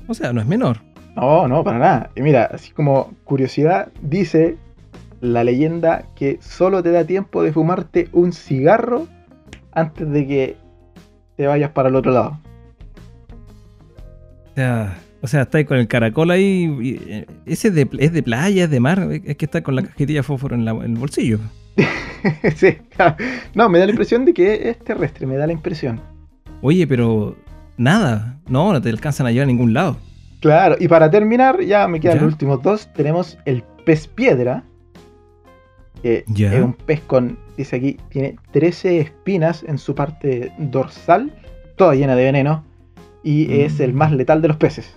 O 0.08 0.14
sea, 0.14 0.32
no 0.32 0.40
es 0.40 0.46
menor. 0.46 0.78
No, 1.16 1.48
no, 1.48 1.64
para 1.64 1.78
nada. 1.78 2.10
Y 2.14 2.20
mira, 2.22 2.44
así 2.52 2.70
como 2.72 3.12
curiosidad, 3.24 3.88
dice 4.02 4.56
la 5.20 5.44
leyenda 5.44 6.04
que 6.14 6.38
solo 6.42 6.82
te 6.82 6.90
da 6.90 7.04
tiempo 7.04 7.42
de 7.42 7.52
fumarte 7.52 8.08
un 8.12 8.32
cigarro 8.32 9.06
antes 9.72 10.08
de 10.10 10.26
que 10.26 10.56
te 11.36 11.46
vayas 11.46 11.70
para 11.70 11.88
el 11.88 11.96
otro 11.96 12.12
lado. 12.12 12.38
O 14.52 14.54
sea, 14.54 14.98
o 15.22 15.26
sea 15.26 15.42
está 15.42 15.58
ahí 15.58 15.64
con 15.64 15.78
el 15.78 15.88
caracol 15.88 16.30
ahí. 16.30 16.64
y, 16.80 16.94
eh, 17.10 17.26
ese 17.46 17.68
es 17.68 17.74
de, 17.74 17.88
es 17.98 18.12
de 18.12 18.22
playa, 18.22 18.64
es 18.64 18.70
de 18.70 18.80
mar. 18.80 19.08
Es 19.24 19.36
que 19.36 19.44
está 19.46 19.62
con 19.62 19.74
la 19.74 19.82
cajetilla 19.82 20.20
de 20.20 20.22
fósforo 20.22 20.54
en, 20.54 20.64
la- 20.64 20.72
en 20.72 20.82
el 20.92 20.96
bolsillo. 20.96 21.38
sí, 22.56 22.76
no, 23.54 23.68
me 23.68 23.78
da 23.78 23.86
la 23.86 23.90
impresión 23.92 24.24
de 24.24 24.32
que 24.34 24.68
es 24.70 24.78
terrestre, 24.78 25.26
me 25.26 25.36
da 25.36 25.46
la 25.46 25.52
impresión. 25.52 26.00
Oye, 26.62 26.86
pero 26.86 27.36
nada. 27.76 28.38
No, 28.48 28.72
no 28.72 28.80
te 28.80 28.88
alcanzan 28.90 29.26
a 29.26 29.30
llevar 29.30 29.44
a 29.44 29.46
ningún 29.48 29.72
lado. 29.74 29.96
Claro, 30.40 30.76
y 30.78 30.86
para 30.88 31.10
terminar, 31.10 31.60
ya 31.62 31.88
me 31.88 31.98
quedan 32.00 32.16
¿Ya? 32.18 32.22
los 32.24 32.32
últimos 32.32 32.62
dos. 32.62 32.92
Tenemos 32.94 33.38
el 33.46 33.62
pez 33.84 34.06
piedra, 34.06 34.64
que 36.02 36.24
¿Ya? 36.28 36.52
es 36.54 36.62
un 36.62 36.74
pez 36.74 37.00
con, 37.00 37.38
dice 37.56 37.76
aquí, 37.76 37.96
tiene 38.10 38.36
13 38.52 39.00
espinas 39.00 39.64
en 39.66 39.78
su 39.78 39.94
parte 39.94 40.52
dorsal, 40.58 41.32
toda 41.76 41.94
llena 41.94 42.14
de 42.16 42.24
veneno, 42.24 42.64
y 43.22 43.46
Mm. 43.48 43.52
es 43.62 43.80
el 43.80 43.92
más 43.92 44.12
letal 44.12 44.42
de 44.42 44.48
los 44.48 44.56
peces. 44.56 44.92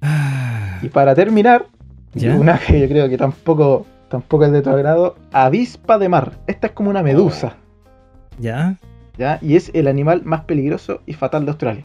Ah, 0.00 0.78
Y 0.82 0.88
para 0.88 1.14
terminar, 1.14 1.66
¿Ya? 2.14 2.34
una 2.36 2.58
que 2.58 2.80
yo 2.80 2.88
creo 2.88 3.08
que 3.08 3.16
tampoco, 3.16 3.86
tampoco 4.08 4.44
es 4.44 4.52
de 4.52 4.62
tu 4.62 4.70
agrado, 4.70 5.16
avispa 5.32 5.98
de 5.98 6.08
mar. 6.08 6.32
Esta 6.46 6.68
es 6.68 6.72
como 6.72 6.90
una 6.90 7.02
medusa, 7.02 7.56
¿Ya? 8.38 8.76
¿ya? 9.18 9.38
Y 9.42 9.56
es 9.56 9.70
el 9.74 9.86
animal 9.86 10.22
más 10.24 10.40
peligroso 10.44 11.00
y 11.06 11.12
fatal 11.12 11.44
de 11.44 11.50
Australia. 11.52 11.84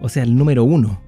O 0.00 0.08
sea, 0.08 0.22
el 0.22 0.36
número 0.36 0.64
uno. 0.64 1.00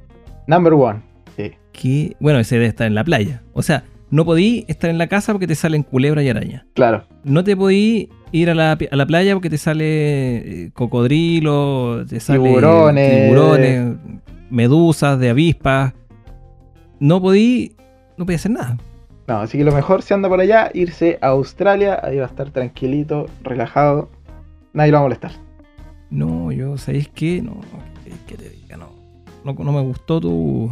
Number 0.46 0.72
one. 0.72 1.00
Sí. 1.36 1.52
Que, 1.72 2.16
bueno, 2.20 2.38
ese 2.38 2.56
debe 2.56 2.66
estar 2.66 2.86
en 2.86 2.94
la 2.94 3.04
playa. 3.04 3.42
O 3.52 3.62
sea, 3.62 3.84
no 4.10 4.24
podí 4.24 4.64
estar 4.68 4.90
en 4.90 4.98
la 4.98 5.06
casa 5.06 5.32
porque 5.32 5.46
te 5.46 5.54
salen 5.54 5.82
culebra 5.82 6.22
y 6.22 6.28
araña. 6.28 6.66
Claro. 6.74 7.04
No 7.24 7.44
te 7.44 7.56
podí 7.56 8.08
ir 8.32 8.50
a 8.50 8.54
la, 8.54 8.72
a 8.72 8.96
la 8.96 9.06
playa 9.06 9.34
porque 9.34 9.50
te 9.50 9.58
sale 9.58 10.64
eh, 10.64 10.70
cocodrilo, 10.72 12.04
te 12.06 12.20
sale 12.20 12.38
Tiburones. 12.40 13.22
tiburones, 13.22 13.96
medusas 14.50 15.18
de 15.18 15.30
avispas. 15.30 15.92
No 17.00 17.20
podí, 17.20 17.76
no 18.16 18.24
podía 18.24 18.36
hacer 18.36 18.52
nada. 18.52 18.78
No, 19.28 19.40
así 19.40 19.58
que 19.58 19.64
lo 19.64 19.72
mejor 19.72 20.02
si 20.02 20.14
anda 20.14 20.26
por 20.28 20.40
allá, 20.40 20.70
irse 20.72 21.18
a 21.20 21.28
Australia, 21.28 22.00
ahí 22.02 22.16
va 22.16 22.24
a 22.24 22.28
estar 22.28 22.50
tranquilito, 22.50 23.26
relajado, 23.42 24.08
nadie 24.72 24.90
lo 24.90 24.96
va 24.96 25.00
a 25.00 25.02
molestar. 25.02 25.32
No, 26.08 26.50
yo, 26.50 26.78
¿sabéis 26.78 27.10
qué? 27.14 27.42
No, 27.42 27.60
¿qué, 28.26 28.36
te 28.36 28.48
diga? 28.48 28.57
No, 29.54 29.72
me 29.72 29.80
gustó 29.82 30.20
tu... 30.20 30.70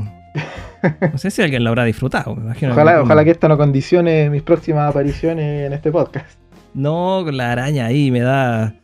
No 1.12 1.18
sé 1.18 1.30
si 1.30 1.42
alguien 1.42 1.64
lo 1.64 1.70
habrá 1.70 1.84
disfrutado, 1.84 2.34
me 2.36 2.42
imagino. 2.44 2.72
Ojalá, 2.72 2.94
que- 2.94 3.00
ojalá 3.00 3.24
que 3.24 3.30
esto 3.30 3.48
no 3.48 3.56
condicione 3.56 4.30
mis 4.30 4.42
próximas 4.42 4.88
apariciones 4.90 5.66
en 5.66 5.72
este 5.72 5.90
podcast. 5.90 6.38
No, 6.74 7.24
la 7.30 7.52
araña 7.52 7.86
ahí 7.86 8.10
me 8.10 8.20
da. 8.20 8.74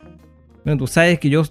Bueno, 0.65 0.79
tú 0.79 0.87
sabes 0.87 1.19
que 1.19 1.29
yo 1.29 1.43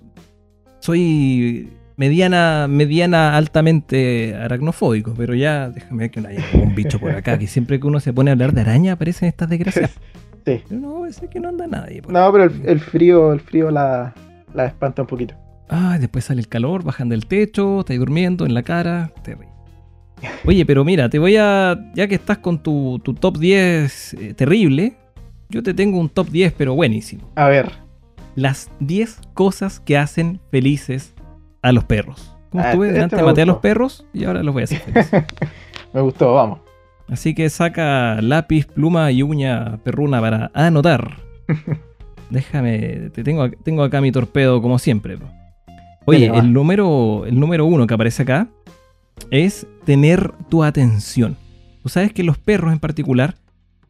soy 0.81 1.70
mediana, 1.96 2.66
mediana 2.68 3.37
altamente 3.37 4.35
aracnofóbico, 4.35 5.14
pero 5.16 5.35
ya 5.35 5.68
déjame 5.70 6.05
ver 6.05 6.11
que 6.11 6.20
no 6.20 6.28
haya 6.28 6.42
un 6.55 6.74
bicho 6.74 6.98
por 6.98 7.12
acá, 7.12 7.38
que 7.38 7.46
siempre 7.46 7.78
que 7.78 7.87
uno 7.87 8.00
se 8.00 8.12
pone 8.12 8.31
a 8.31 8.33
hablar 8.33 8.52
de 8.52 8.62
araña 8.62 8.94
aparecen 8.94 9.28
estas 9.28 9.48
desgracias. 9.48 9.90
Sí. 10.44 10.61
Pero 10.68 10.81
no, 10.81 11.07
ese 11.07 11.28
que 11.28 11.38
no 11.38 11.50
anda 11.50 11.68
nadie. 11.68 12.02
por 12.02 12.12
No, 12.12 12.33
pero 12.33 12.42
el, 12.42 12.62
el 12.66 12.81
frío, 12.81 13.33
el 13.33 13.38
frío 13.38 13.70
la, 13.70 14.12
la 14.52 14.66
espanta 14.66 15.02
un 15.02 15.07
poquito. 15.07 15.37
Ay, 15.68 15.98
después 16.01 16.25
sale 16.25 16.40
el 16.40 16.48
calor, 16.48 16.85
bajan 16.85 17.09
del 17.09 17.27
techo, 17.27 17.81
estás 17.81 17.96
durmiendo 17.98 18.44
en 18.44 18.55
la 18.55 18.62
cara. 18.62 19.12
Terrible. 19.22 19.48
Oye, 20.44 20.64
pero 20.66 20.85
mira, 20.85 21.09
te 21.09 21.18
voy 21.18 21.37
a. 21.37 21.77
Ya 21.94 22.07
que 22.07 22.14
estás 22.14 22.38
con 22.38 22.62
tu, 22.62 23.01
tu 23.03 23.14
top 23.14 23.38
10 23.38 24.14
eh, 24.14 24.35
terrible, 24.35 24.96
yo 25.48 25.62
te 25.62 25.75
tengo 25.75 25.98
un 25.98 26.09
top 26.09 26.29
10, 26.29 26.53
pero 26.53 26.75
buenísimo. 26.75 27.29
A 27.35 27.48
ver, 27.48 27.70
Las 28.35 28.70
10 28.81 29.20
cosas 29.35 29.81
que 29.81 29.96
hacen 29.98 30.40
felices 30.51 31.14
a 31.62 31.72
los 31.72 31.85
perros. 31.85 32.37
Como 32.51 32.62
Ah, 32.64 32.68
estuve 32.70 32.88
este 32.88 33.01
antes 33.01 33.18
me 33.18 33.25
maté 33.25 33.42
a 33.42 33.46
los 33.46 33.59
perros 33.59 34.07
y 34.12 34.25
ahora 34.25 34.42
los 34.42 34.53
voy 34.53 34.62
a 34.62 34.64
hacer 34.64 34.79
felices. 34.81 35.25
me 35.92 36.01
gustó, 36.03 36.35
vamos. 36.35 36.61
Así 37.09 37.35
que 37.35 37.48
saca 37.51 38.20
lápiz, 38.22 38.66
pluma 38.66 39.11
y 39.11 39.22
uña 39.22 39.79
perruna 39.85 40.20
para 40.20 40.51
anotar. 40.55 41.16
Déjame, 42.31 43.11
te 43.12 43.22
tengo, 43.25 43.51
tengo 43.51 43.83
acá 43.83 44.01
mi 44.01 44.12
torpedo 44.12 44.62
como 44.62 44.79
siempre. 44.79 45.18
Oye, 46.05 46.27
el 46.27 46.53
número, 46.53 47.25
el 47.27 47.38
número 47.38 47.65
uno 47.67 47.87
que 47.87 47.95
aparece 47.95 48.23
acá 48.23 48.49
es 49.31 49.67
tener 49.85 50.33
tu 50.49 50.65
atención. 50.65 51.37
Tú 51.83 51.88
sabes 51.88 52.12
que 52.12 52.23
los 52.23 52.38
perros 52.38 52.73
en 52.73 52.79
particular 52.79 53.37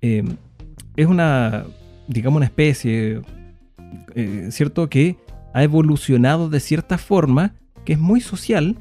eh, 0.00 0.24
es 0.96 1.06
una, 1.06 1.64
digamos, 2.08 2.38
una 2.38 2.46
especie, 2.46 3.22
eh, 4.14 4.48
¿cierto? 4.50 4.88
Que 4.88 5.16
ha 5.54 5.62
evolucionado 5.62 6.48
de 6.48 6.60
cierta 6.60 6.98
forma, 6.98 7.54
que 7.84 7.94
es 7.94 7.98
muy 7.98 8.20
social 8.20 8.76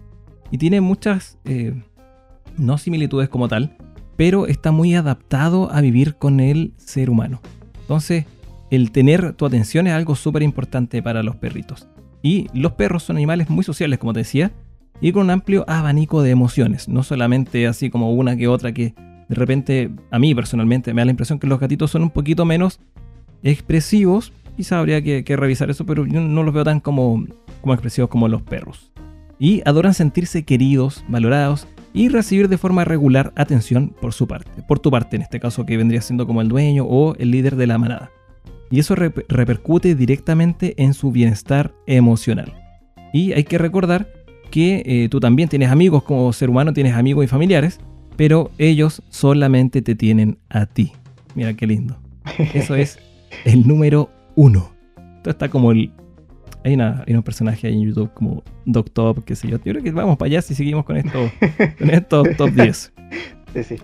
y 0.49 0.57
tiene 0.57 0.81
muchas, 0.81 1.37
eh, 1.45 1.73
no 2.57 2.77
similitudes 2.77 3.29
como 3.29 3.47
tal, 3.47 3.75
pero 4.17 4.47
está 4.47 4.71
muy 4.71 4.95
adaptado 4.95 5.71
a 5.71 5.81
vivir 5.81 6.15
con 6.15 6.39
el 6.39 6.73
ser 6.77 7.09
humano. 7.09 7.41
Entonces, 7.81 8.25
el 8.69 8.91
tener 8.91 9.33
tu 9.33 9.45
atención 9.45 9.87
es 9.87 9.93
algo 9.93 10.15
súper 10.15 10.43
importante 10.43 11.01
para 11.01 11.23
los 11.23 11.35
perritos. 11.35 11.87
Y 12.21 12.47
los 12.53 12.73
perros 12.73 13.03
son 13.03 13.17
animales 13.17 13.49
muy 13.49 13.63
sociales, 13.63 13.99
como 13.99 14.13
te 14.13 14.19
decía, 14.19 14.51
y 15.01 15.11
con 15.11 15.23
un 15.23 15.29
amplio 15.31 15.65
abanico 15.67 16.21
de 16.21 16.31
emociones, 16.31 16.87
no 16.87 17.03
solamente 17.03 17.67
así 17.67 17.89
como 17.89 18.13
una 18.13 18.37
que 18.37 18.47
otra 18.47 18.71
que 18.71 18.93
de 19.27 19.35
repente 19.35 19.89
a 20.11 20.19
mí 20.19 20.35
personalmente 20.35 20.93
me 20.93 21.01
da 21.01 21.05
la 21.05 21.11
impresión 21.11 21.39
que 21.39 21.47
los 21.47 21.59
gatitos 21.59 21.89
son 21.89 22.03
un 22.03 22.09
poquito 22.11 22.45
menos 22.45 22.79
expresivos, 23.43 24.31
quizá 24.55 24.79
habría 24.79 25.01
que, 25.01 25.23
revisar 25.35 25.71
eso, 25.71 25.85
pero 25.85 26.05
yo 26.05 26.21
no 26.21 26.43
los 26.43 26.53
veo 26.53 26.63
tan 26.63 26.79
como, 26.79 27.25
como 27.61 27.73
expresivos 27.73 28.09
como 28.09 28.27
los 28.27 28.41
perros. 28.43 28.91
Y 29.39 29.61
adoran 29.65 29.95
sentirse 29.95 30.43
queridos, 30.43 31.03
valorados 31.07 31.67
y 31.93 32.09
recibir 32.09 32.47
de 32.47 32.59
forma 32.59 32.85
regular 32.85 33.33
atención 33.35 33.95
por 33.99 34.13
su 34.13 34.27
parte, 34.27 34.61
por 34.67 34.79
tu 34.79 34.91
parte 34.91 35.15
en 35.15 35.23
este 35.23 35.39
caso 35.39 35.65
que 35.65 35.77
vendría 35.77 36.01
siendo 36.01 36.27
como 36.27 36.41
el 36.41 36.47
dueño 36.47 36.85
o 36.85 37.15
el 37.15 37.31
líder 37.31 37.55
de 37.55 37.67
la 37.67 37.79
manada. 37.79 38.11
Y 38.71 38.79
eso 38.79 38.95
repercute 38.95 39.95
directamente 39.95 40.73
en 40.81 40.93
su 40.93 41.11
bienestar 41.11 41.73
emocional. 41.85 42.53
Y 43.13 43.33
hay 43.33 43.43
que 43.43 43.57
recordar 43.57 44.07
que 44.49 44.83
eh, 44.85 45.09
tú 45.09 45.19
también 45.19 45.49
tienes 45.49 45.69
amigos 45.69 46.03
como 46.03 46.31
ser 46.33 46.49
humano, 46.49 46.73
tienes 46.73 46.95
amigos 46.95 47.25
y 47.25 47.27
familiares, 47.27 47.79
pero 48.15 48.49
ellos 48.57 49.01
solamente 49.09 49.81
te 49.81 49.93
tienen 49.95 50.37
a 50.49 50.65
ti. 50.65 50.93
Mira 51.35 51.53
qué 51.53 51.67
lindo. 51.67 51.97
Eso 52.53 52.75
es 52.75 52.97
el 53.45 53.67
número 53.67 54.09
uno. 54.35 54.71
Esto 55.17 55.29
está 55.29 55.49
como 55.49 55.71
el 55.71 55.91
hay, 56.63 56.75
una, 56.75 57.03
hay 57.07 57.15
un 57.15 57.23
personaje 57.23 57.67
ahí 57.67 57.73
en 57.73 57.87
YouTube 57.87 58.11
como 58.13 58.43
Doctor, 58.65 59.23
qué 59.23 59.35
sé 59.35 59.47
yo. 59.47 59.57
Yo 59.57 59.71
creo 59.73 59.83
que 59.83 59.91
vamos 59.91 60.17
para 60.17 60.27
allá 60.27 60.41
si 60.41 60.53
seguimos 60.53 60.85
con 60.85 60.97
esto, 60.97 61.31
con 61.77 61.89
estos 61.89 62.37
top 62.37 62.49
10. 62.55 62.93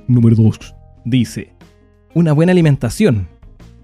Número 0.07 0.35
2. 0.35 0.75
Dice, 1.05 1.53
una 2.13 2.33
buena 2.33 2.51
alimentación. 2.51 3.27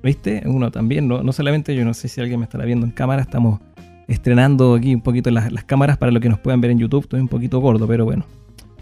¿Viste? 0.03 0.43
Uno 0.45 0.69
también, 0.69 1.07
no, 1.07 1.23
no, 1.23 1.31
solamente 1.31 1.73
yo, 1.75 1.85
no 1.85 1.93
sé 1.93 2.09
si 2.09 2.19
alguien 2.19 2.39
me 2.39 2.43
estará 2.43 2.65
viendo 2.65 2.85
en 2.85 2.91
cámara, 2.91 3.21
estamos 3.21 3.61
estrenando 4.07 4.75
aquí 4.75 4.93
un 4.93 5.01
poquito 5.01 5.31
las, 5.31 5.49
las 5.51 5.63
cámaras 5.63 5.97
para 5.97 6.11
lo 6.11 6.19
que 6.19 6.27
nos 6.27 6.39
puedan 6.39 6.59
ver 6.59 6.71
en 6.71 6.79
YouTube. 6.79 7.03
Estoy 7.03 7.21
un 7.21 7.29
poquito 7.29 7.59
gordo, 7.59 7.87
pero 7.87 8.03
bueno, 8.03 8.25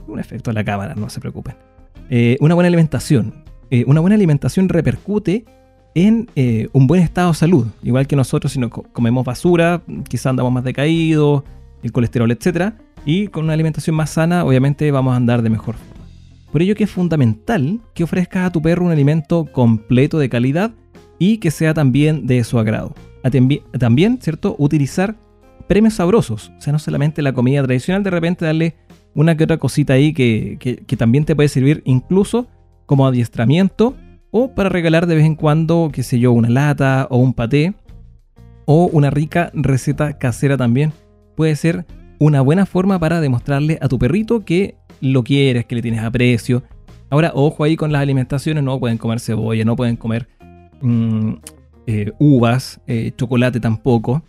un 0.07 0.19
efecto 0.19 0.49
en 0.49 0.55
la 0.55 0.63
cámara, 0.63 0.95
no 0.95 1.10
se 1.10 1.19
preocupen. 1.19 1.55
Eh, 2.10 2.38
una 2.41 2.55
buena 2.55 2.67
alimentación. 2.67 3.34
Eh, 3.69 3.84
una 3.88 4.01
buena 4.01 4.15
alimentación 4.15 4.67
repercute 4.67 5.45
en 5.93 6.27
eh, 6.36 6.67
un 6.73 6.88
buen 6.88 7.03
estado 7.03 7.29
de 7.29 7.36
salud. 7.36 7.67
Igual 7.84 8.07
que 8.07 8.15
nosotros, 8.15 8.51
si 8.51 8.60
no 8.60 8.69
comemos 8.69 9.23
basura, 9.23 9.84
quizá 10.10 10.31
andamos 10.31 10.51
más 10.51 10.63
decaídos, 10.63 11.43
el 11.84 11.91
colesterol, 11.91 12.31
etc. 12.31 12.73
Y 13.05 13.27
con 13.27 13.43
una 13.43 13.53
alimentación 13.53 13.95
más 13.95 14.10
sana, 14.10 14.43
obviamente 14.43 14.89
vamos 14.89 15.13
a 15.13 15.17
andar 15.17 15.41
de 15.43 15.49
mejor 15.51 15.75
forma. 15.75 15.91
Por 16.51 16.62
ello 16.62 16.75
que 16.75 16.84
es 16.84 16.91
fundamental 16.91 17.79
que 17.93 18.03
ofrezcas 18.03 18.47
a 18.47 18.51
tu 18.51 18.62
perro 18.62 18.86
un 18.86 18.91
alimento 18.91 19.45
completo 19.45 20.19
de 20.19 20.27
calidad 20.27 20.73
y 21.21 21.38
que 21.38 21.51
sea 21.51 21.75
también 21.75 22.25
de 22.25 22.43
su 22.43 22.57
agrado. 22.57 22.95
También, 23.77 24.17
¿cierto? 24.19 24.55
Utilizar 24.57 25.15
premios 25.67 25.93
sabrosos. 25.93 26.51
O 26.57 26.62
sea, 26.62 26.73
no 26.73 26.79
solamente 26.79 27.21
la 27.21 27.31
comida 27.31 27.62
tradicional, 27.62 28.01
de 28.01 28.10
repente 28.10 28.43
darle 28.43 28.73
una 29.13 29.38
que 29.38 29.43
otra 29.43 29.57
cosita 29.57 29.93
ahí 29.93 30.13
que, 30.13 30.57
que 30.60 30.97
también 30.97 31.23
te 31.23 31.36
puede 31.36 31.47
servir 31.47 31.84
incluso 31.86 32.47
como 32.88 33.05
adiestramiento 33.05 33.95
o 34.31 34.55
para 34.55 34.69
regalar 34.69 35.05
de 35.05 35.13
vez 35.13 35.25
en 35.25 35.36
cuando, 35.36 35.91
qué 35.93 36.01
sé 36.01 36.17
yo, 36.17 36.31
una 36.31 36.49
lata 36.49 37.05
o 37.12 37.17
un 37.17 37.36
paté 37.36 37.75
o 38.65 38.89
una 38.91 39.12
rica 39.12 39.51
receta 39.53 40.17
casera 40.17 40.57
también. 40.57 40.91
Puede 41.36 41.55
ser 41.55 41.86
una 42.17 42.41
buena 42.41 42.65
forma 42.65 42.97
para 42.97 43.21
demostrarle 43.21 43.77
a 43.79 43.88
tu 43.88 43.99
perrito 43.99 44.43
que 44.43 44.73
lo 45.01 45.23
quieres, 45.23 45.65
que 45.65 45.75
le 45.75 45.84
tienes 45.84 46.01
aprecio. 46.01 46.63
Ahora, 47.12 47.31
ojo 47.36 47.63
ahí 47.63 47.75
con 47.75 47.91
las 47.91 48.01
alimentaciones, 48.01 48.63
no 48.63 48.79
pueden 48.79 48.97
comer 48.97 49.19
cebolla, 49.19 49.63
no 49.65 49.75
pueden 49.75 49.97
comer 49.97 50.27
mm, 50.82 51.34
eh, 51.88 52.12
uvas, 52.20 52.80
eh, 52.88 53.12
chocolate 53.15 53.60
tampoco. 53.60 54.24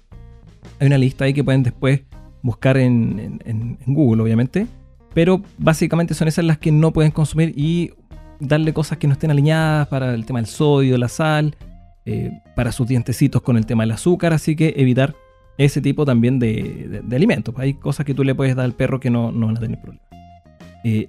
Hay 0.79 0.87
una 0.87 0.99
lista 0.99 1.25
ahí 1.25 1.35
que 1.35 1.45
pueden 1.45 1.63
después 1.63 2.03
buscar 2.43 2.77
en, 2.77 3.41
en 3.45 3.79
Google, 3.87 4.23
obviamente. 4.23 4.67
Pero 5.15 5.43
básicamente 5.59 6.15
son 6.15 6.29
esas 6.29 6.45
las 6.45 6.59
que 6.59 6.73
no 6.73 6.93
pueden 6.93 7.11
consumir 7.11 7.53
y 7.57 7.93
darle 8.41 8.73
cosas 8.73 8.99
que 8.99 9.07
no 9.07 9.13
estén 9.13 9.31
alineadas 9.31 9.89
para 9.89 10.15
el 10.15 10.25
tema 10.25 10.41
del 10.41 10.47
sodio, 10.47 10.99
la 10.99 11.09
sal, 11.09 11.57
eh, 12.05 12.31
para 12.57 12.73
sus 12.73 12.89
dientecitos 12.89 13.43
con 13.43 13.57
el 13.57 13.67
tema 13.67 13.85
del 13.85 13.93
azúcar, 13.93 14.33
así 14.33 14.57
que 14.57 14.75
evitar 14.77 15.15
ese 15.59 15.81
tipo 15.81 16.05
también 16.05 16.39
de, 16.39 17.03
alimentos. 17.13 17.55
Hay 17.59 17.75
cosas 17.75 18.07
que 18.07 18.15
tú 18.15 18.25
le 18.25 18.35
puedes 18.35 18.57
dar 18.57 18.65
al 18.65 18.73
perro 18.73 18.99
que 18.99 19.11
no, 19.11 19.31
no 19.31 19.47
van 19.47 19.57
a 19.57 19.61
tener 19.61 19.81
problema. 19.81 20.03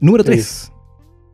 Número 0.01 0.23
3. 0.23 0.71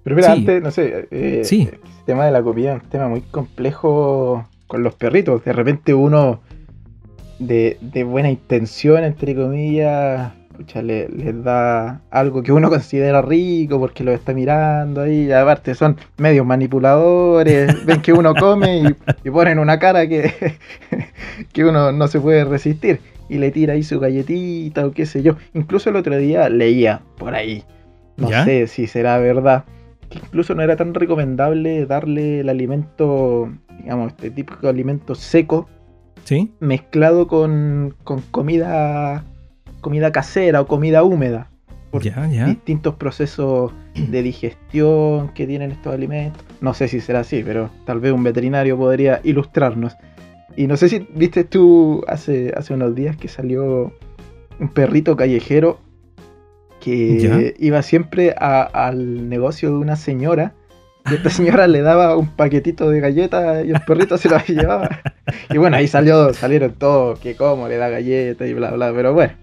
Pero 0.04 0.16
mira, 0.16 0.32
antes, 0.32 0.62
no 0.62 0.72
sé, 0.72 1.08
eh, 1.12 1.44
el 1.50 1.80
tema 2.06 2.26
de 2.26 2.32
la 2.32 2.42
comida 2.42 2.76
es 2.76 2.84
un 2.84 2.90
tema 2.90 3.08
muy 3.08 3.22
complejo 3.22 4.48
con 4.68 4.84
los 4.84 4.96
perritos. 4.96 5.44
De 5.44 5.54
repente 5.54 5.94
uno 5.94 6.42
de, 7.40 7.78
de 7.82 8.04
buena 8.04 8.30
intención, 8.30 9.04
entre 9.04 9.36
comillas, 9.36 10.32
les 10.84 11.44
da 11.44 12.02
algo 12.12 12.44
que 12.44 12.52
uno 12.52 12.70
considera 12.70 13.22
rico 13.22 13.80
porque 13.80 14.04
lo 14.04 14.12
está 14.12 14.34
mirando 14.34 15.02
ahí. 15.02 15.28
Y 15.28 15.32
aparte 15.32 15.76
son 15.76 15.98
medios 16.18 16.46
manipuladores, 16.46 17.86
ven 17.86 18.02
que 18.02 18.14
uno 18.14 18.34
come 18.36 18.96
y, 19.24 19.30
ponen 19.30 19.60
una 19.60 19.80
cara 19.80 20.08
que, 20.08 20.34
que 21.54 21.66
uno 21.66 21.92
no 21.92 22.08
se 22.08 22.20
puede 22.20 22.46
resistir. 22.46 23.00
Y 23.30 23.38
le 23.38 23.52
tira 23.52 23.74
ahí 23.74 23.84
su 23.84 24.00
galletita 24.00 24.86
o 24.88 24.92
qué 24.92 25.06
sé 25.06 25.22
yo. 25.22 25.36
Incluso 25.54 25.92
el 25.92 25.98
otro 25.98 26.18
día 26.18 26.50
leía 26.50 27.02
por 27.18 27.36
ahí, 27.36 27.64
no 28.18 28.30
sé 28.44 28.66
si 28.66 28.88
será 28.88 29.20
verdad, 29.20 29.66
que 30.10 30.20
incluso 30.20 30.56
no 30.56 30.62
era 30.64 30.76
tan 30.76 30.94
recomendable 30.94 31.86
darle 31.86 32.42
el 32.42 32.50
alimento, 32.50 33.52
digamos, 33.78 34.14
este 34.14 34.32
típico 34.32 34.68
alimento 34.68 35.16
seco, 35.16 35.68
¿Sí? 36.24 36.52
mezclado 36.60 37.28
con, 37.28 37.96
con 38.04 38.22
comida 38.32 39.24
comida 39.82 40.12
casera 40.12 40.62
o 40.62 40.68
comida 40.68 41.04
húmeda. 41.04 41.50
Por 41.92 42.04
distintos 42.04 42.96
procesos 42.96 43.72
de 43.96 44.22
digestión 44.22 45.30
que 45.34 45.48
tienen 45.48 45.72
estos 45.72 45.92
alimentos. 45.92 46.44
No 46.62 46.76
sé 46.76 46.88
si 46.88 47.00
será 47.02 47.22
así, 47.22 47.42
pero 47.44 47.72
tal 47.86 48.00
vez 48.00 48.14
un 48.14 48.24
veterinario 48.24 48.78
podría 48.78 49.22
ilustrarnos. 49.24 49.96
Y 50.56 50.68
no 50.68 50.78
sé 50.78 50.90
si 50.90 51.08
viste 51.16 51.44
tú 51.46 52.04
hace, 52.08 52.54
hace 52.56 52.76
unos 52.76 52.94
días 52.94 53.18
que 53.18 53.28
salió 53.28 53.92
un 54.60 54.70
perrito 54.70 55.16
callejero 55.16 55.80
que 56.80 57.56
iba 57.60 57.82
siempre 57.82 58.34
al 58.38 59.30
negocio 59.30 59.70
de 59.70 59.76
una 59.76 59.96
señora. 59.96 60.54
Y 61.10 61.16
esta 61.16 61.30
señora 61.30 61.68
le 61.68 61.82
daba 61.82 62.16
un 62.18 62.28
paquetito 62.28 62.90
de 62.90 63.00
galletas 63.00 63.66
y 63.66 63.72
el 63.72 63.82
perrito 63.82 64.18
se 64.18 64.30
lo 64.30 64.38
llevaba. 64.48 65.02
Y 65.50 65.58
bueno, 65.58 65.78
ahí 65.78 65.88
salió, 65.88 66.34
salieron 66.34 66.74
todos 66.74 67.20
que 67.20 67.36
como 67.36 67.68
le 67.68 67.78
da 67.78 67.90
galletas 67.90 68.48
y 68.48 68.54
bla 68.54 68.72
bla, 68.72 68.92
pero 68.94 69.14
bueno. 69.14 69.34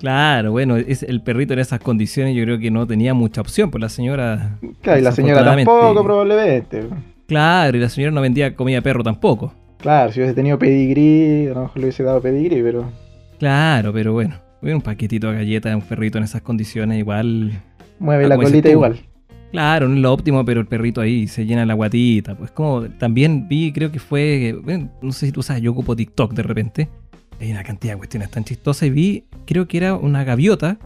Claro, 0.00 0.50
bueno, 0.50 0.76
es 0.76 1.04
el 1.04 1.20
perrito 1.22 1.52
en 1.52 1.60
esas 1.60 1.78
condiciones 1.78 2.34
yo 2.34 2.42
creo 2.42 2.58
que 2.58 2.72
no 2.72 2.88
tenía 2.88 3.14
mucha 3.14 3.40
opción, 3.40 3.70
pues 3.70 3.80
la 3.80 3.88
señora... 3.88 4.58
Claro, 4.80 4.98
y 4.98 5.02
la 5.02 5.12
señora 5.12 5.44
tampoco 5.44 6.02
probablemente. 6.02 6.88
Claro, 7.28 7.76
y 7.76 7.80
la 7.80 7.88
señora 7.88 8.10
no 8.10 8.20
vendía 8.20 8.56
comida 8.56 8.78
de 8.78 8.82
perro 8.82 9.04
tampoco. 9.04 9.54
Claro, 9.78 10.10
si 10.10 10.18
hubiese 10.18 10.34
tenido 10.34 10.58
pedigrí, 10.58 11.46
a 11.46 11.54
lo 11.54 11.62
mejor 11.62 11.76
le 11.76 11.82
hubiese 11.84 12.02
dado 12.02 12.20
pedigrí, 12.20 12.62
pero... 12.62 12.90
Claro, 13.38 13.92
pero 13.92 14.12
bueno, 14.12 14.34
un 14.62 14.80
paquetito 14.80 15.30
de 15.30 15.38
galletas 15.38 15.72
de 15.72 15.76
un 15.76 15.82
perrito 15.82 16.18
en 16.18 16.24
esas 16.24 16.42
condiciones 16.42 16.98
igual... 16.98 17.52
Mueve 17.98 18.28
la 18.28 18.36
colita 18.36 18.68
igual. 18.68 19.00
Claro, 19.50 19.88
no 19.88 19.96
es 19.96 20.00
lo 20.00 20.12
óptimo, 20.12 20.44
pero 20.44 20.60
el 20.60 20.66
perrito 20.66 21.00
ahí 21.00 21.26
se 21.26 21.44
llena 21.44 21.66
la 21.66 21.74
guatita. 21.74 22.36
Pues 22.36 22.50
como 22.50 22.82
también 22.82 23.48
vi, 23.48 23.72
creo 23.72 23.92
que 23.92 23.98
fue, 23.98 24.56
no 25.02 25.12
sé 25.12 25.26
si 25.26 25.32
tú 25.32 25.42
sabes, 25.42 25.62
yo 25.62 25.72
ocupo 25.72 25.94
TikTok 25.94 26.32
de 26.32 26.42
repente 26.42 26.88
hay 27.42 27.50
una 27.50 27.64
cantidad 27.64 27.94
de 27.94 27.98
cuestiones 27.98 28.30
tan 28.30 28.44
chistosas 28.44 28.84
y 28.84 28.90
vi, 28.90 29.24
creo 29.46 29.66
que 29.66 29.76
era 29.76 29.94
una 29.94 30.22
gaviota 30.22 30.78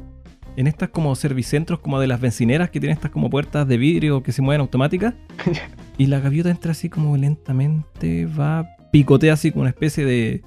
en 0.57 0.67
estas 0.67 0.89
como 0.89 1.15
servicentros 1.15 1.81
como 1.81 2.01
de 2.01 2.07
las 2.07 2.19
bencineras 2.19 2.71
que 2.71 2.81
tienen 2.81 2.97
estas 2.97 3.11
como 3.11 3.29
puertas 3.29 3.69
de 3.69 3.77
vidrio 3.77 4.23
que 4.23 4.33
se 4.33 4.41
mueven 4.41 4.63
automáticas. 4.63 5.15
y 5.99 6.07
la 6.07 6.19
gaviota 6.21 6.51
entra 6.51 6.73
así 6.73 6.89
como 6.89 7.17
lentamente, 7.17 8.27
va, 8.27 8.67
picotea 8.91 9.35
así 9.35 9.51
como 9.51 9.63
una 9.63 9.71
especie 9.71 10.07
de, 10.07 10.43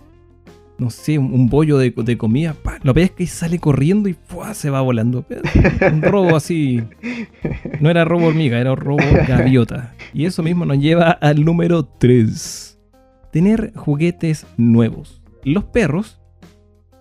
no 0.80 0.90
sé, 0.90 1.18
un, 1.18 1.50
bollo 1.50 1.78
de, 1.78 2.18
comida, 2.18 2.56
lo 2.84 2.94
pesca 2.94 3.22
y 3.24 3.28
sale 3.28 3.60
corriendo 3.60 4.10
y 4.10 4.16
se 4.54 4.70
va 4.70 4.82
volando. 4.82 5.26
Un 5.92 6.02
robo 6.02 6.36
así. 6.36 6.82
No 7.80 7.90
era 7.90 8.06
robo 8.06 8.28
hormiga, 8.28 8.58
era 8.60 8.74
robo 8.76 9.04
gaviota. 9.28 9.94
Y 10.14 10.26
eso 10.26 10.42
mismo 10.42 10.66
nos 10.66 10.80
lleva 10.80 11.12
al 11.12 11.44
número 11.44 11.84
3. 11.86 12.80
Tener 13.32 13.74
juguetes 13.76 14.48
nuevos. 14.58 15.22
Los 15.44 15.66
perros, 15.66 16.20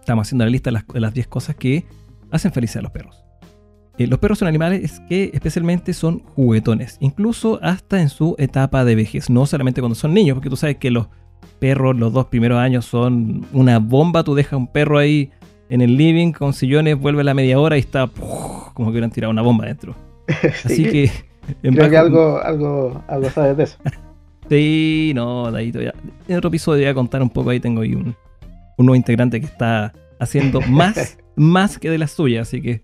estamos 0.01 0.27
haciendo 0.27 0.45
la 0.45 0.51
lista 0.51 0.71
de 0.71 1.01
las 1.01 1.15
10 1.15 1.29
cosas 1.29 1.57
que 1.57 1.87
hacen 2.31 2.53
felices 2.53 2.77
a 2.77 2.83
los 2.83 2.91
perros. 2.91 3.25
Eh, 3.99 4.07
los 4.07 4.21
perros 4.21 4.39
son 4.39 4.49
animales 4.49 5.01
que 5.09 5.31
especialmente 5.35 5.93
son 5.93 6.21
juguetones, 6.21 6.99
incluso 7.01 7.59
hasta 7.63 8.01
en 8.01 8.09
su 8.09 8.37
etapa 8.39 8.85
de 8.85 8.95
vejez, 8.95 9.29
no 9.29 9.45
solamente 9.45 9.81
cuando 9.81 9.97
son 9.97 10.15
niños, 10.15 10.35
porque 10.37 10.51
tú 10.51 10.57
sabes 10.57 10.77
que 10.77 10.93
los 10.93 11.09
perros 11.59 11.97
los 11.97 12.13
dos 12.13 12.27
primeros 12.27 12.59
años 12.59 12.85
son 12.85 13.47
una 13.53 13.79
bomba, 13.79 14.23
tú 14.23 14.35
dejas 14.35 14.55
un 14.55 14.67
perro 14.69 14.99
ahí 14.99 15.31
en 15.71 15.81
el 15.81 15.97
living 15.97 16.33
con 16.33 16.53
sillones, 16.53 16.99
vuelve 16.99 17.21
a 17.21 17.25
la 17.25 17.35
media 17.35 17.59
hora 17.59 17.77
y 17.77 17.81
está 17.81 18.07
como 18.07 18.87
que 18.87 18.91
hubieran 18.91 19.11
tirado 19.11 19.31
una 19.31 19.43
bomba 19.43 19.67
dentro. 19.67 19.95
Así 20.65 20.85
que... 20.85 21.11
Creo 21.63 21.89
que 21.89 21.97
algo, 21.97 22.43
algo, 22.43 23.03
algo 23.09 23.31
sabes 23.31 23.57
de 23.57 23.65
eso. 23.65 23.79
sí, 24.51 25.13
no, 25.15 25.51
ya. 25.59 25.95
En 26.29 26.37
otro 26.37 26.49
episodio 26.49 26.83
voy 26.83 26.91
a 26.91 26.95
contar 26.95 27.23
un 27.23 27.31
poco, 27.31 27.51
ahí 27.51 27.61
tengo 27.61 27.81
ahí 27.81 27.95
un, 27.95 28.15
un 28.77 28.87
nuevo 28.87 28.97
integrante 28.97 29.41
que 29.41 29.47
está 29.47 29.93
haciendo 30.21 30.61
más, 30.69 31.19
más 31.37 31.79
que 31.79 31.91
de 31.91 31.99
las 31.99 32.13
suyas, 32.13 32.49
así 32.49 32.61
que 32.61 32.83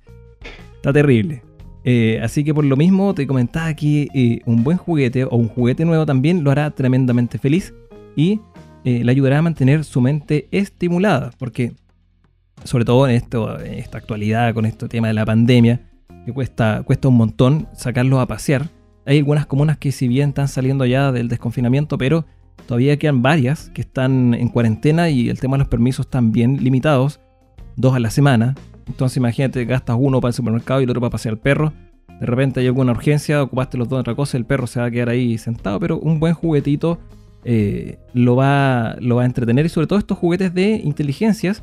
está 0.77 0.93
terrible. 0.93 1.43
Eh, 1.85 2.19
así 2.23 2.45
que 2.45 2.55
por 2.55 2.65
lo 2.65 2.77
mismo 2.77 3.15
te 3.15 3.27
comentaba 3.27 3.75
que 3.75 4.09
eh, 4.15 4.41
un 4.47 4.65
buen 4.65 4.79
juguete 4.79 5.25
o 5.25 5.37
un 5.37 5.49
juguete 5.49 5.85
nuevo 5.85 6.07
también 6.07 6.43
lo 6.43 6.51
hará 6.51 6.71
tremendamente 6.71 7.37
feliz 7.39 7.75
y 8.17 8.41
eh, 8.85 9.03
le 9.03 9.11
ayudará 9.11 9.39
a 9.39 9.43
mantener 9.43 9.85
su 9.85 10.01
mente 10.01 10.49
estimulada, 10.51 11.31
porque 11.39 11.73
sobre 12.65 12.85
todo 12.85 13.09
en, 13.09 13.17
esta 13.17 13.99
actualidad 13.99 14.53
con 14.55 14.67
este 14.67 14.89
tema 14.89 15.09
de 15.09 15.15
la 15.15 15.25
pandemia, 15.25 15.81
que 16.25 16.33
cuesta, 16.33 16.83
cuesta 16.85 17.09
un 17.09 17.17
montón 17.17 17.69
sacarlos 17.75 18.21
a 18.21 18.27
pasear. 18.27 18.69
Hay 19.07 19.19
algunas 19.19 19.47
comunas 19.47 19.79
que 19.79 19.93
si 19.93 20.09
bien 20.09 20.31
están 20.31 20.49
saliendo 20.49 20.87
ya 20.87 21.13
del 21.13 21.29
desconfinamiento, 21.29 21.99
pero 21.99 22.25
todavía 22.67 22.99
quedan 22.99 23.23
varias 23.23 23.71
que 23.71 23.83
están 23.83 24.35
en 24.35 24.49
cuarentena 24.49 25.11
y 25.11 25.29
el 25.29 25.39
tema 25.39 25.57
de 25.57 25.61
los 25.61 25.69
permisos 25.69 26.07
están 26.07 26.33
bien 26.33 26.63
limitados, 26.63 27.21
dos 27.77 27.95
a 27.95 28.01
la 28.01 28.11
semana. 28.11 28.55
Entonces 28.87 29.17
imagínate, 29.17 29.65
gastas 29.65 29.97
uno 29.99 30.21
para 30.21 30.31
el 30.31 30.35
supermercado 30.35 30.81
y 30.81 30.85
el 30.85 30.91
otro 30.91 31.01
para 31.01 31.11
pasear 31.11 31.35
al 31.35 31.41
perro. 31.41 31.73
De 32.21 32.27
repente 32.27 32.61
hay 32.61 32.67
alguna 32.67 32.93
urgencia, 32.93 33.43
ocupaste 33.43 33.77
los 33.77 33.89
dos 33.89 33.99
en 33.99 34.01
otra 34.01 34.15
cosa, 34.15 34.37
el 34.37 34.47
perro 34.47 34.67
se 34.67 34.81
va 34.81 34.87
a 34.87 34.91
quedar 34.91 35.11
ahí 35.11 35.37
sentado, 35.37 35.81
pero 35.81 35.99
un 35.99 36.21
buen 36.21 36.33
juguetito 36.33 36.99
eh, 37.45 37.99
lo, 38.13 38.37
va, 38.37 38.97
lo 39.01 39.17
va 39.17 39.23
a 39.23 39.27
entretener 39.27 39.67
y 39.67 39.69
sobre 39.69 39.87
todo 39.87 39.99
estos 39.99 40.19
juguetes 40.19 40.55
de 40.55 40.81
inteligencias 40.83 41.63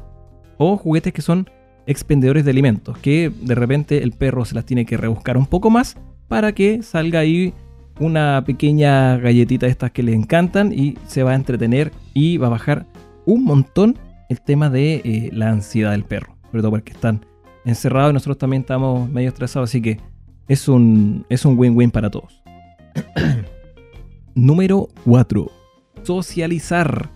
o 0.58 0.78
juguetes 0.78 1.14
que 1.14 1.22
son 1.22 1.50
expendedores 1.88 2.46
de 2.46 2.52
alimentos, 2.52 2.98
que 3.00 3.32
de 3.42 3.56
repente 3.56 4.04
el 4.04 4.12
perro 4.12 4.46
se 4.46 4.56
las 4.56 4.66
tiene 4.66 4.86
que 4.86 4.98
rebuscar 4.98 5.38
un 5.38 5.48
poco 5.48 5.70
más 5.70 5.98
para 6.28 6.54
que 6.54 6.84
salga 6.84 7.20
ahí 7.20 7.54
una 8.00 8.44
pequeña 8.46 9.18
galletita 9.18 9.66
de 9.66 9.72
estas 9.72 9.92
que 9.92 10.04
le 10.04 10.14
encantan 10.14 10.72
y 10.72 10.98
se 11.08 11.24
va 11.24 11.32
a 11.32 11.36
entretener 11.36 11.92
y 12.14 12.38
va 12.38 12.48
a 12.48 12.52
bajar 12.52 12.86
un 13.26 13.44
montón 13.44 13.98
el 14.30 14.42
tema 14.42 14.70
de 14.70 15.02
eh, 15.04 15.30
la 15.34 15.50
ansiedad 15.50 15.92
del 15.92 16.06
perro, 16.06 16.38
sobre 16.50 16.62
todo 16.62 16.72
porque 16.72 16.94
están 16.94 17.26
encerrados 17.66 18.12
y 18.12 18.14
nosotros 18.14 18.38
también 18.38 18.62
estamos 18.62 19.10
medio 19.10 19.30
estresados, 19.30 19.70
así 19.70 19.82
que 19.82 20.00
es 20.48 20.68
un 20.68 21.26
es 21.30 21.44
un 21.46 21.58
win-win 21.58 21.92
para 21.92 22.10
todos. 22.10 22.42
Número 24.36 24.88
4 25.06 25.61
socializar. 26.04 27.10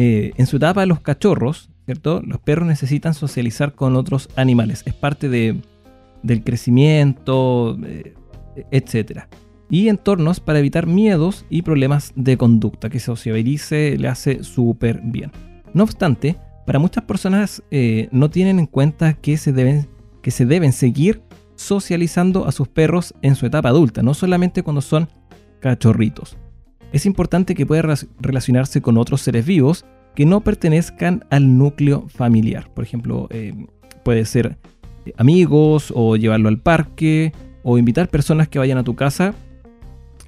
Eh, 0.00 0.32
en 0.36 0.46
su 0.46 0.58
etapa 0.58 0.82
de 0.82 0.86
los 0.86 1.00
cachorros, 1.00 1.70
¿cierto? 1.84 2.22
Los 2.24 2.38
perros 2.38 2.68
necesitan 2.68 3.14
socializar 3.14 3.74
con 3.74 3.96
otros 3.96 4.28
animales. 4.36 4.84
Es 4.86 4.94
parte 4.94 5.28
de, 5.28 5.60
del 6.22 6.44
crecimiento, 6.44 7.76
eh, 7.84 8.14
etc. 8.70 9.22
Y 9.70 9.88
entornos 9.88 10.38
para 10.38 10.60
evitar 10.60 10.86
miedos 10.86 11.46
y 11.50 11.62
problemas 11.62 12.12
de 12.14 12.36
conducta. 12.36 12.90
Que 12.90 13.00
socialice 13.00 13.96
le 13.98 14.06
hace 14.06 14.44
súper 14.44 15.00
bien. 15.02 15.32
No 15.74 15.82
obstante, 15.82 16.36
para 16.64 16.78
muchas 16.78 17.02
personas 17.02 17.62
eh, 17.72 18.08
no 18.12 18.30
tienen 18.30 18.60
en 18.60 18.66
cuenta 18.66 19.14
que 19.14 19.36
se, 19.36 19.52
deben, 19.52 19.88
que 20.22 20.30
se 20.30 20.46
deben 20.46 20.72
seguir 20.72 21.22
socializando 21.56 22.46
a 22.46 22.52
sus 22.52 22.68
perros 22.68 23.14
en 23.22 23.34
su 23.34 23.46
etapa 23.46 23.70
adulta, 23.70 24.02
no 24.02 24.14
solamente 24.14 24.62
cuando 24.62 24.80
son 24.80 25.08
cachorritos 25.58 26.36
es 26.92 27.06
importante 27.06 27.54
que 27.54 27.66
pueda 27.66 27.94
relacionarse 28.20 28.80
con 28.80 28.96
otros 28.96 29.20
seres 29.20 29.44
vivos 29.44 29.84
que 30.14 30.26
no 30.26 30.40
pertenezcan 30.40 31.24
al 31.30 31.58
núcleo 31.58 32.08
familiar. 32.08 32.70
Por 32.74 32.84
ejemplo, 32.84 33.28
eh, 33.30 33.54
puede 34.04 34.24
ser 34.24 34.58
eh, 35.04 35.12
amigos 35.16 35.92
o 35.94 36.16
llevarlo 36.16 36.48
al 36.48 36.58
parque 36.58 37.32
o 37.62 37.78
invitar 37.78 38.08
personas 38.08 38.48
que 38.48 38.58
vayan 38.58 38.78
a 38.78 38.84
tu 38.84 38.96
casa. 38.96 39.34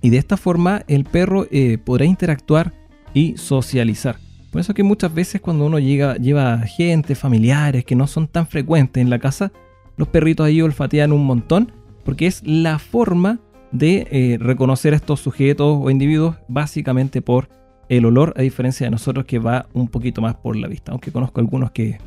Y 0.03 0.11
de 0.11 0.19
esta 0.19 0.37
forma 0.37 0.83
el 0.87 1.05
perro 1.05 1.47
eh, 1.51 1.79
podrá 1.79 2.05
interactuar 2.05 2.73
y 3.15 3.37
socializar. 3.37 4.19
Por 4.51 4.61
eso 4.61 4.75
que 4.75 4.83
muchas 4.83 5.13
veces 5.15 5.41
cuando 5.41 5.65
uno 5.65 5.79
llega, 5.79 6.17
lleva 6.17 6.59
gente, 6.61 7.15
familiares 7.15 7.85
que 7.85 7.95
no 7.95 8.07
son 8.07 8.29
tan 8.29 8.47
frecuentes 8.47 9.01
en 9.01 9.11
la 9.11 9.19
casa, 9.19 9.53
los 9.97 10.09
perritos 10.09 10.47
ahí 10.47 10.61
olfatean 10.61 11.13
un 11.13 11.25
montón 11.25 11.73
porque 12.05 12.27
es 12.27 12.43
la 12.45 12.79
forma 12.79 13.39
de 13.73 14.07
eh, 14.11 14.39
reconocer 14.41 14.93
a 14.95 14.97
estos 14.97 15.21
sujetos 15.21 15.79
o 15.81 15.91
individuos 15.91 16.37
básicamente 16.49 17.23
por 17.23 17.49
el 17.89 18.05
olor, 18.05 18.33
a 18.37 18.43
diferencia 18.43 18.87
de 18.87 18.91
nosotros 18.91 19.25
que 19.25 19.39
va 19.39 19.67
un 19.73 19.89
poquito 19.89 20.21
más 20.21 20.37
por 20.37 20.57
la 20.57 20.69
vista, 20.69 20.93
aunque 20.93 21.11
conozco 21.11 21.41
algunos 21.41 21.73
que 21.73 21.99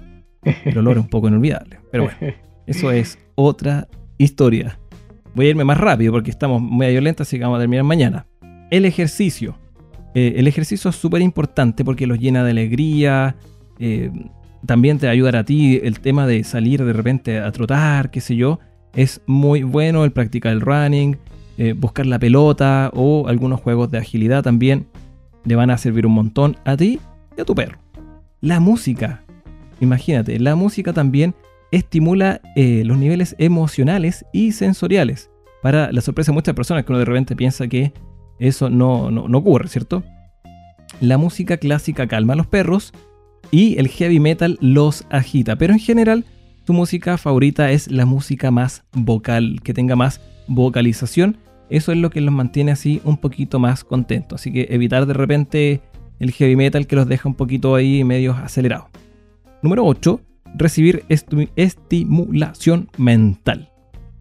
el 0.65 0.78
olor 0.78 0.97
es 0.97 1.04
un 1.04 1.10
poco 1.10 1.28
inolvidable. 1.28 1.80
Pero 1.91 2.06
bueno, 2.06 2.36
eso 2.67 2.91
es 2.91 3.19
otra 3.36 3.88
historia. 4.17 4.80
Voy 5.36 5.47
a 5.47 5.49
irme 5.49 5.63
más 5.63 5.78
rápido 5.78 6.13
porque 6.13 6.32
estamos 6.32 6.62
muy 6.62 6.88
violentos, 6.89 7.28
así 7.28 7.38
que 7.38 7.43
vamos 7.43 7.58
a 7.58 7.62
terminar 7.62 7.84
mañana. 7.84 8.28
El 8.71 8.86
ejercicio. 8.86 9.58
Eh, 10.15 10.36
el 10.38 10.47
ejercicio 10.47 10.89
es 10.89 10.95
súper 10.95 11.21
importante 11.21 11.84
porque 11.84 12.08
los 12.08 12.19
llena 12.19 12.43
de 12.43 12.52
alegría. 12.52 13.36
Eh, 13.80 14.12
también 14.65 14.99
te 14.99 15.08
va 15.08 15.12
a 15.12 15.13
ayudar 15.13 15.36
a 15.36 15.43
ti 15.43 15.82
el 15.84 15.99
tema 15.99 16.28
de 16.28 16.43
salir 16.43 16.84
de 16.84 16.93
repente 16.93 17.39
a 17.39 17.52
trotar, 17.52 18.12
qué 18.12 18.21
sé 18.21 18.36
yo. 18.36 18.60
Es 18.95 19.21
muy 19.26 19.63
bueno 19.63 20.06
el 20.06 20.12
practicar 20.12 20.54
el 20.54 20.62
running, 20.62 21.17
eh, 21.57 21.73
buscar 21.73 22.05
la 22.05 22.19
pelota 22.19 22.91
o 22.93 23.27
algunos 23.27 23.61
juegos 23.61 23.91
de 23.91 23.97
agilidad 23.97 24.43
también 24.43 24.87
le 25.45 25.55
van 25.55 25.69
a 25.69 25.77
servir 25.77 26.05
un 26.05 26.13
montón 26.13 26.57
a 26.65 26.77
ti 26.77 26.99
y 27.37 27.41
a 27.41 27.45
tu 27.45 27.53
perro. 27.53 27.77
La 28.41 28.59
música, 28.59 29.21
imagínate, 29.79 30.39
la 30.39 30.55
música 30.55 30.93
también 30.93 31.35
estimula 31.71 32.41
eh, 32.55 32.83
los 32.85 32.97
niveles 32.97 33.35
emocionales 33.37 34.25
y 34.33 34.51
sensoriales. 34.51 35.29
Para 35.61 35.91
la 35.91 36.01
sorpresa 36.01 36.31
de 36.31 36.35
muchas 36.35 36.55
personas 36.55 36.83
que 36.83 36.91
uno 36.91 36.99
de 36.99 37.05
repente 37.05 37.35
piensa 37.35 37.67
que 37.67 37.93
eso 38.39 38.69
no, 38.69 39.11
no 39.11 39.37
ocurre, 39.37 39.69
¿cierto? 39.69 40.03
La 40.99 41.17
música 41.17 41.57
clásica 41.57 42.07
calma 42.07 42.33
a 42.33 42.35
los 42.35 42.47
perros 42.47 42.93
y 43.51 43.77
el 43.79 43.87
heavy 43.87 44.19
metal 44.19 44.57
los 44.61 45.05
agita, 45.09 45.55
pero 45.55 45.73
en 45.73 45.79
general 45.79 46.25
tu 46.65 46.73
música 46.73 47.17
favorita 47.17 47.71
es 47.71 47.89
la 47.91 48.05
música 48.05 48.51
más 48.51 48.83
vocal, 48.93 49.61
que 49.63 49.73
tenga 49.73 49.95
más 49.95 50.21
vocalización 50.47 51.38
eso 51.73 51.91
es 51.91 51.97
lo 51.97 52.12
que 52.12 52.21
los 52.21 52.34
mantiene 52.34 52.71
así 52.71 53.01
un 53.03 53.17
poquito 53.17 53.60
más 53.60 53.84
contentos. 53.84 54.41
Así 54.41 54.51
que 54.51 54.67
evitar 54.69 55.06
de 55.08 55.13
repente 55.13 55.82
el 56.19 56.32
heavy 56.32 56.56
metal 56.56 56.86
que 56.86 56.95
los 56.95 57.08
deja 57.08 57.27
un 57.27 57.36
poquito 57.36 57.73
ahí 57.73 58.03
medio 58.03 58.34
acelerados. 58.34 58.88
Número 59.63 59.84
8. 59.84 60.21
Recibir 60.56 61.03
estimulación 61.56 62.89
mental. 62.97 63.71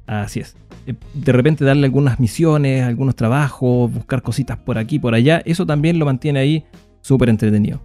Así 0.07 0.41
es. 0.41 0.57
Eh, 0.87 0.95
de 1.13 1.33
repente 1.33 1.65
darle 1.65 1.85
algunas 1.85 2.19
misiones, 2.19 2.85
algunos 2.85 3.17
trabajos, 3.17 3.93
buscar 3.93 4.23
cositas 4.23 4.57
por 4.57 4.79
aquí, 4.79 4.99
por 4.99 5.15
allá. 5.15 5.43
Eso 5.45 5.67
también 5.67 5.99
lo 5.99 6.07
mantiene 6.07 6.39
ahí 6.39 6.65
súper 7.03 7.29
entretenido. 7.29 7.83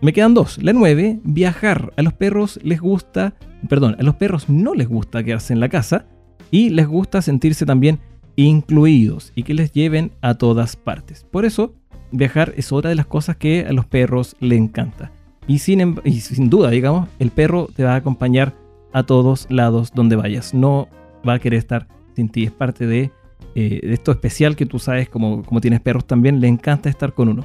Me 0.00 0.14
quedan 0.14 0.32
dos. 0.32 0.62
La 0.62 0.72
9, 0.72 1.20
viajar. 1.24 1.92
A 1.98 2.02
los 2.02 2.14
perros 2.14 2.58
les 2.62 2.80
gusta, 2.80 3.34
perdón, 3.68 3.96
a 3.98 4.02
los 4.02 4.14
perros 4.14 4.48
no 4.48 4.72
les 4.72 4.88
gusta 4.88 5.22
quedarse 5.22 5.52
en 5.52 5.60
la 5.60 5.68
casa 5.68 6.06
y 6.50 6.70
les 6.70 6.86
gusta 6.86 7.22
sentirse 7.22 7.66
también 7.66 8.00
incluidos 8.36 9.32
y 9.34 9.42
que 9.42 9.54
les 9.54 9.72
lleven 9.72 10.12
a 10.20 10.34
todas 10.34 10.76
partes. 10.76 11.26
Por 11.30 11.44
eso, 11.44 11.74
viajar 12.12 12.54
es 12.56 12.72
otra 12.72 12.90
de 12.90 12.96
las 12.96 13.06
cosas 13.06 13.36
que 13.36 13.66
a 13.66 13.72
los 13.72 13.86
perros 13.86 14.36
le 14.40 14.56
encanta. 14.56 15.12
Y 15.46 15.58
sin, 15.58 15.80
em, 15.80 15.96
sin 16.20 16.50
duda, 16.50 16.70
digamos, 16.70 17.08
el 17.18 17.30
perro 17.30 17.68
te 17.74 17.84
va 17.84 17.94
a 17.94 17.96
acompañar 17.96 18.54
a 18.92 19.02
todos 19.02 19.46
lados 19.50 19.92
donde 19.94 20.16
vayas. 20.16 20.54
No 20.54 20.88
va 21.28 21.34
a 21.34 21.38
querer 21.38 21.58
estar 21.58 21.86
sin 22.16 22.28
ti. 22.28 22.44
Es 22.44 22.52
parte 22.52 22.86
de, 22.86 23.10
eh, 23.54 23.80
esto 23.82 24.12
especial 24.12 24.56
que 24.56 24.66
tú 24.66 24.78
sabes, 24.78 25.08
como, 25.08 25.42
como 25.42 25.60
tienes 25.60 25.80
perros 25.80 26.06
también, 26.06 26.40
le 26.40 26.48
encanta 26.48 26.88
estar 26.88 27.14
con 27.14 27.28
uno. 27.28 27.44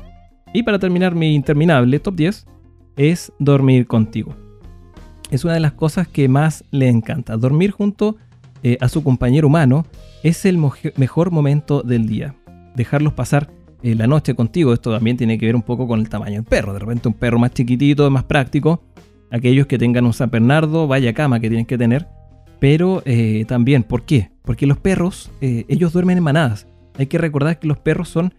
Y 0.53 0.63
para 0.63 0.79
terminar 0.79 1.15
mi 1.15 1.35
interminable 1.35 1.99
top 1.99 2.15
10, 2.15 2.45
es 2.95 3.31
dormir 3.39 3.87
contigo. 3.87 4.35
Es 5.31 5.43
una 5.43 5.55
de 5.55 5.59
las 5.59 5.73
cosas 5.73 6.07
que 6.07 6.29
más 6.29 6.63
le 6.71 6.87
encanta. 6.87 7.35
Dormir 7.35 7.71
junto 7.71 8.17
eh, 8.67 8.79
a 8.81 8.89
su 8.89 9.03
compañero 9.03 9.45
humano 9.45 9.85
es 10.23 10.43
el 10.43 10.57
mejor 10.95 11.29
momento 11.29 11.83
del 11.83 12.07
día. 12.07 12.33
Dejarlos 12.75 13.13
pasar 13.13 13.51
eh, 13.83 13.93
la 13.93 14.07
noche 14.07 14.33
contigo, 14.33 14.73
esto 14.73 14.91
también 14.91 15.17
tiene 15.17 15.37
que 15.37 15.45
ver 15.45 15.55
un 15.55 15.61
poco 15.61 15.87
con 15.87 15.99
el 15.99 16.09
tamaño 16.09 16.37
del 16.37 16.45
perro. 16.45 16.73
De 16.73 16.79
repente 16.79 17.07
un 17.07 17.13
perro 17.13 17.37
más 17.37 17.51
chiquitito, 17.51 18.09
más 18.09 18.23
práctico, 18.23 18.81
aquellos 19.29 19.67
que 19.67 19.77
tengan 19.77 20.03
un 20.07 20.13
San 20.13 20.31
Bernardo, 20.31 20.87
vaya 20.87 21.13
cama 21.13 21.39
que 21.39 21.47
tienen 21.47 21.67
que 21.67 21.77
tener. 21.77 22.07
Pero 22.57 23.03
eh, 23.05 23.45
también, 23.47 23.83
¿por 23.83 24.01
qué? 24.01 24.31
Porque 24.41 24.65
los 24.65 24.79
perros, 24.79 25.31
ellos 25.41 25.93
duermen 25.93 26.17
en 26.17 26.23
manadas. 26.23 26.65
Hay 26.97 27.05
que 27.05 27.19
recordar 27.19 27.59
que 27.59 27.67
los 27.67 27.77
perros 27.77 28.09
son, 28.09 28.33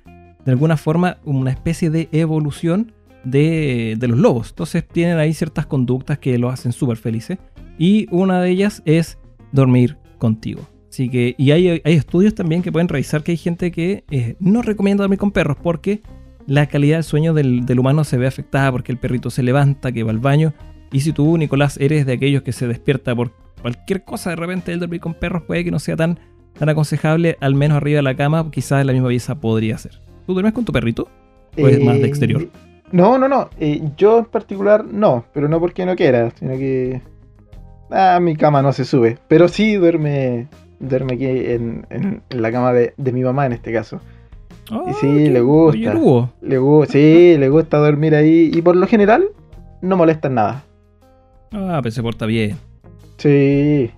de 0.45 0.51
alguna 0.51 0.77
forma, 0.77 1.19
una 1.25 1.53
especie 1.53 1.89
de 1.89 2.09
evolución 2.11 2.91
de, 3.23 3.97
los 4.01 4.19
lobos. 4.19 4.49
Entonces 4.49 4.85
tienen 4.89 5.19
ahí 5.19 5.33
ciertas 5.35 5.67
conductas 5.67 6.19
que 6.19 6.37
los 6.37 6.53
hacen 6.53 6.73
súper 6.73 6.97
felices. 6.97 7.39
Y 7.79 8.09
una 8.11 8.41
de 8.41 8.51
ellas 8.51 8.83
es 8.87 9.19
dormir 9.53 9.99
contigo. 10.18 10.62
Así 10.88 11.09
que, 11.09 11.35
y 11.37 11.50
hay, 11.50 11.81
estudios 11.85 12.35
también 12.35 12.62
que 12.62 12.72
pueden 12.72 12.88
revisar 12.88 13.22
que 13.22 13.33
hay 13.33 13.37
gente 13.37 13.70
que 13.70 14.05
eh, 14.11 14.37
no 14.40 14.62
recomienda 14.62 15.02
dormir 15.02 15.18
con 15.18 15.31
perros 15.31 15.57
porque 15.62 16.00
la 16.46 16.66
calidad 16.66 16.96
del 16.96 17.05
sueño 17.05 17.35
del, 17.35 17.66
del, 17.66 17.79
humano 17.79 18.05
se 18.05 18.16
ve 18.16 18.26
afectada 18.26 18.70
porque 18.72 18.92
el 18.92 18.98
perrito 18.98 19.31
se 19.31 19.42
levanta, 19.42 19.92
que 19.92 20.02
va 20.02 20.11
al 20.11 20.20
baño. 20.20 20.55
Y 20.92 21.00
si 21.00 21.12
tú, 21.12 21.37
Nicolás, 21.37 21.76
eres 21.79 22.07
de 22.07 22.14
aquellos 22.14 22.42
que 22.42 22.52
se 22.52 22.66
despierta 22.66 23.14
por 23.14 23.33
cualquier 23.61 24.05
cosa 24.05 24.31
de 24.31 24.37
repente 24.37 24.72
el 24.72 24.81
dormir 24.81 25.00
con 25.00 25.14
perros, 25.14 25.42
puede 25.42 25.64
que 25.64 25.70
no 25.70 25.79
sea 25.79 25.96
tan, 25.96 26.18
tan 26.59 26.68
aconsejable, 26.68 27.37
al 27.40 27.55
menos 27.55 27.76
arriba 27.76 27.96
de 27.96 28.02
la 28.02 28.16
cama, 28.16 28.50
quizás 28.50 28.81
en 28.81 28.87
la 28.87 28.92
misma 28.92 29.09
pieza 29.09 29.40
podría 29.40 29.76
ser. 29.79 30.00
¿Tú 30.26 30.33
duermes 30.33 30.55
con 30.55 30.64
tu 30.64 30.72
perrito? 30.72 31.09
¿O 31.59 31.68
es 31.68 31.83
más 31.83 31.98
de 31.98 32.07
exterior? 32.07 32.42
Eh, 32.42 32.50
no, 32.92 33.18
no, 33.18 33.29
no. 33.29 33.50
Eh, 33.59 33.83
yo 33.96 34.18
en 34.18 34.24
particular 34.26 34.85
no, 34.85 35.24
pero 35.33 35.48
no 35.48 35.59
porque 35.61 35.87
no 35.87 35.96
quiera, 35.96 36.31
sino 36.38 36.52
que. 36.52 37.00
Ah, 37.90 38.18
mi 38.20 38.37
cama 38.37 38.62
no 38.62 38.72
se 38.72 38.85
sube. 38.85 39.18
Pero 39.29 39.49
sí 39.49 39.75
duerme, 39.75 40.49
duerme 40.81 41.14
aquí 41.14 41.27
en, 41.27 42.22
la 42.31 42.53
cama 42.53 42.72
de, 42.72 42.94
mi 43.12 43.22
mamá 43.22 43.46
en 43.46 43.53
este 43.53 43.72
caso. 43.72 44.01
y 44.88 44.92
sí, 44.94 45.29
le 45.29 45.40
gusta. 45.40 45.94
Le 46.40 46.59
gusta, 46.59 46.92
sí, 46.92 47.37
le 47.38 47.49
gusta 47.49 47.79
dormir 47.79 48.14
ahí. 48.14 48.51
Y 48.53 48.62
por 48.62 48.77
lo 48.77 48.87
general, 48.87 49.27
no 49.81 49.96
molesta 49.96 50.29
en 50.29 50.35
nada. 50.35 50.64
Ah, 51.53 51.81
pero 51.83 51.92
se 51.92 52.03
porta 52.03 52.27
bien. 52.27 52.57
Sí. 53.18 53.90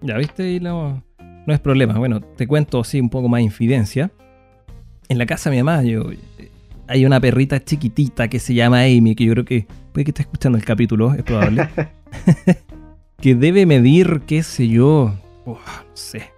Ya 0.00 0.16
viste, 0.16 0.52
y 0.52 0.60
no, 0.60 1.02
no 1.46 1.54
es 1.54 1.60
problema. 1.60 1.98
Bueno, 1.98 2.20
te 2.20 2.46
cuento 2.46 2.80
así 2.80 3.00
un 3.00 3.10
poco 3.10 3.28
más 3.28 3.38
de 3.38 3.44
infidencia. 3.44 4.10
En 5.08 5.18
la 5.18 5.26
casa 5.26 5.50
de 5.50 5.56
mi 5.56 5.62
mamá, 5.62 5.82
yo 5.82 6.04
hay 6.88 7.04
una 7.04 7.20
perrita 7.20 7.62
chiquitita 7.62 8.28
que 8.28 8.38
se 8.38 8.54
llama 8.54 8.82
Amy, 8.82 9.14
que 9.14 9.24
yo 9.24 9.32
creo 9.32 9.44
que 9.44 9.66
puede 9.92 10.04
que 10.04 10.10
esté 10.10 10.22
escuchando 10.22 10.56
el 10.58 10.64
capítulo, 10.64 11.12
es 11.14 11.22
probable. 11.22 11.68
que 13.22 13.36
debe 13.36 13.66
medir, 13.66 14.22
qué 14.26 14.42
sé 14.42 14.66
yo, 14.66 15.14
no 15.46 15.56
sé, 15.94 16.32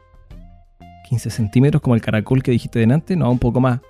15 1.08 1.30
centímetros 1.30 1.80
como 1.80 1.94
el 1.94 2.02
caracol 2.02 2.42
que 2.42 2.50
dijiste 2.50 2.78
delante, 2.78 3.16
no, 3.16 3.30
un 3.30 3.38
poco 3.38 3.58
más. 3.58 3.80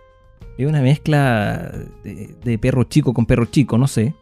Es 0.56 0.68
una 0.68 0.80
mezcla 0.80 1.72
de, 2.04 2.58
perro 2.58 2.84
chico 2.84 3.12
con 3.12 3.26
perro 3.26 3.46
chico, 3.46 3.76
no 3.76 3.88
sé. 3.88 4.14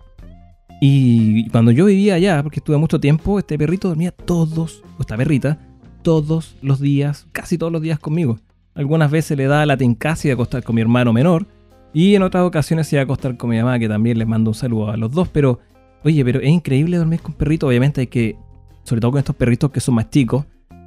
Y 0.80 1.50
cuando 1.50 1.70
yo 1.70 1.84
vivía 1.84 2.14
allá, 2.14 2.42
porque 2.42 2.60
estuve 2.60 2.78
mucho 2.78 2.98
tiempo, 2.98 3.38
este 3.38 3.58
perrito 3.58 3.88
dormía 3.88 4.10
todos, 4.10 4.82
o 4.96 5.02
esta 5.02 5.18
perrita, 5.18 5.58
todos 6.00 6.56
los 6.62 6.80
días, 6.80 7.26
casi 7.32 7.58
todos 7.58 7.72
los 7.72 7.82
días 7.82 7.98
conmigo. 7.98 8.38
Algunas 8.74 9.10
veces 9.10 9.36
le 9.36 9.48
da 9.48 9.66
la 9.66 9.76
tencasi 9.76 10.28
de 10.28 10.34
acostar 10.34 10.62
con 10.62 10.74
mi 10.74 10.80
hermano 10.80 11.12
menor, 11.12 11.46
y 11.92 12.14
en 12.14 12.22
otras 12.22 12.42
ocasiones 12.44 12.88
se 12.88 12.96
iba 12.96 13.02
a 13.02 13.04
acostar 13.04 13.36
con 13.36 13.50
mi 13.50 13.58
mamá, 13.58 13.78
que 13.78 13.86
también 13.86 14.18
les 14.18 14.26
mando 14.26 14.50
un 14.50 14.54
saludo 14.54 14.90
a 14.90 14.96
los 14.96 15.12
dos. 15.12 15.28
Pero, 15.28 15.58
oye, 16.04 16.24
pero 16.24 16.40
es 16.40 16.48
increíble 16.48 16.96
dormir 16.96 17.20
con 17.20 17.34
perritos. 17.34 17.68
Obviamente 17.68 18.00
hay 18.00 18.06
que, 18.06 18.34
sobre 18.84 19.00
todo 19.00 19.12
con 19.12 19.18
estos 19.18 19.36
perritos 19.36 19.70
que 19.70 19.80
son 19.80 19.94
más 19.94 20.10
chicos, 20.10 20.44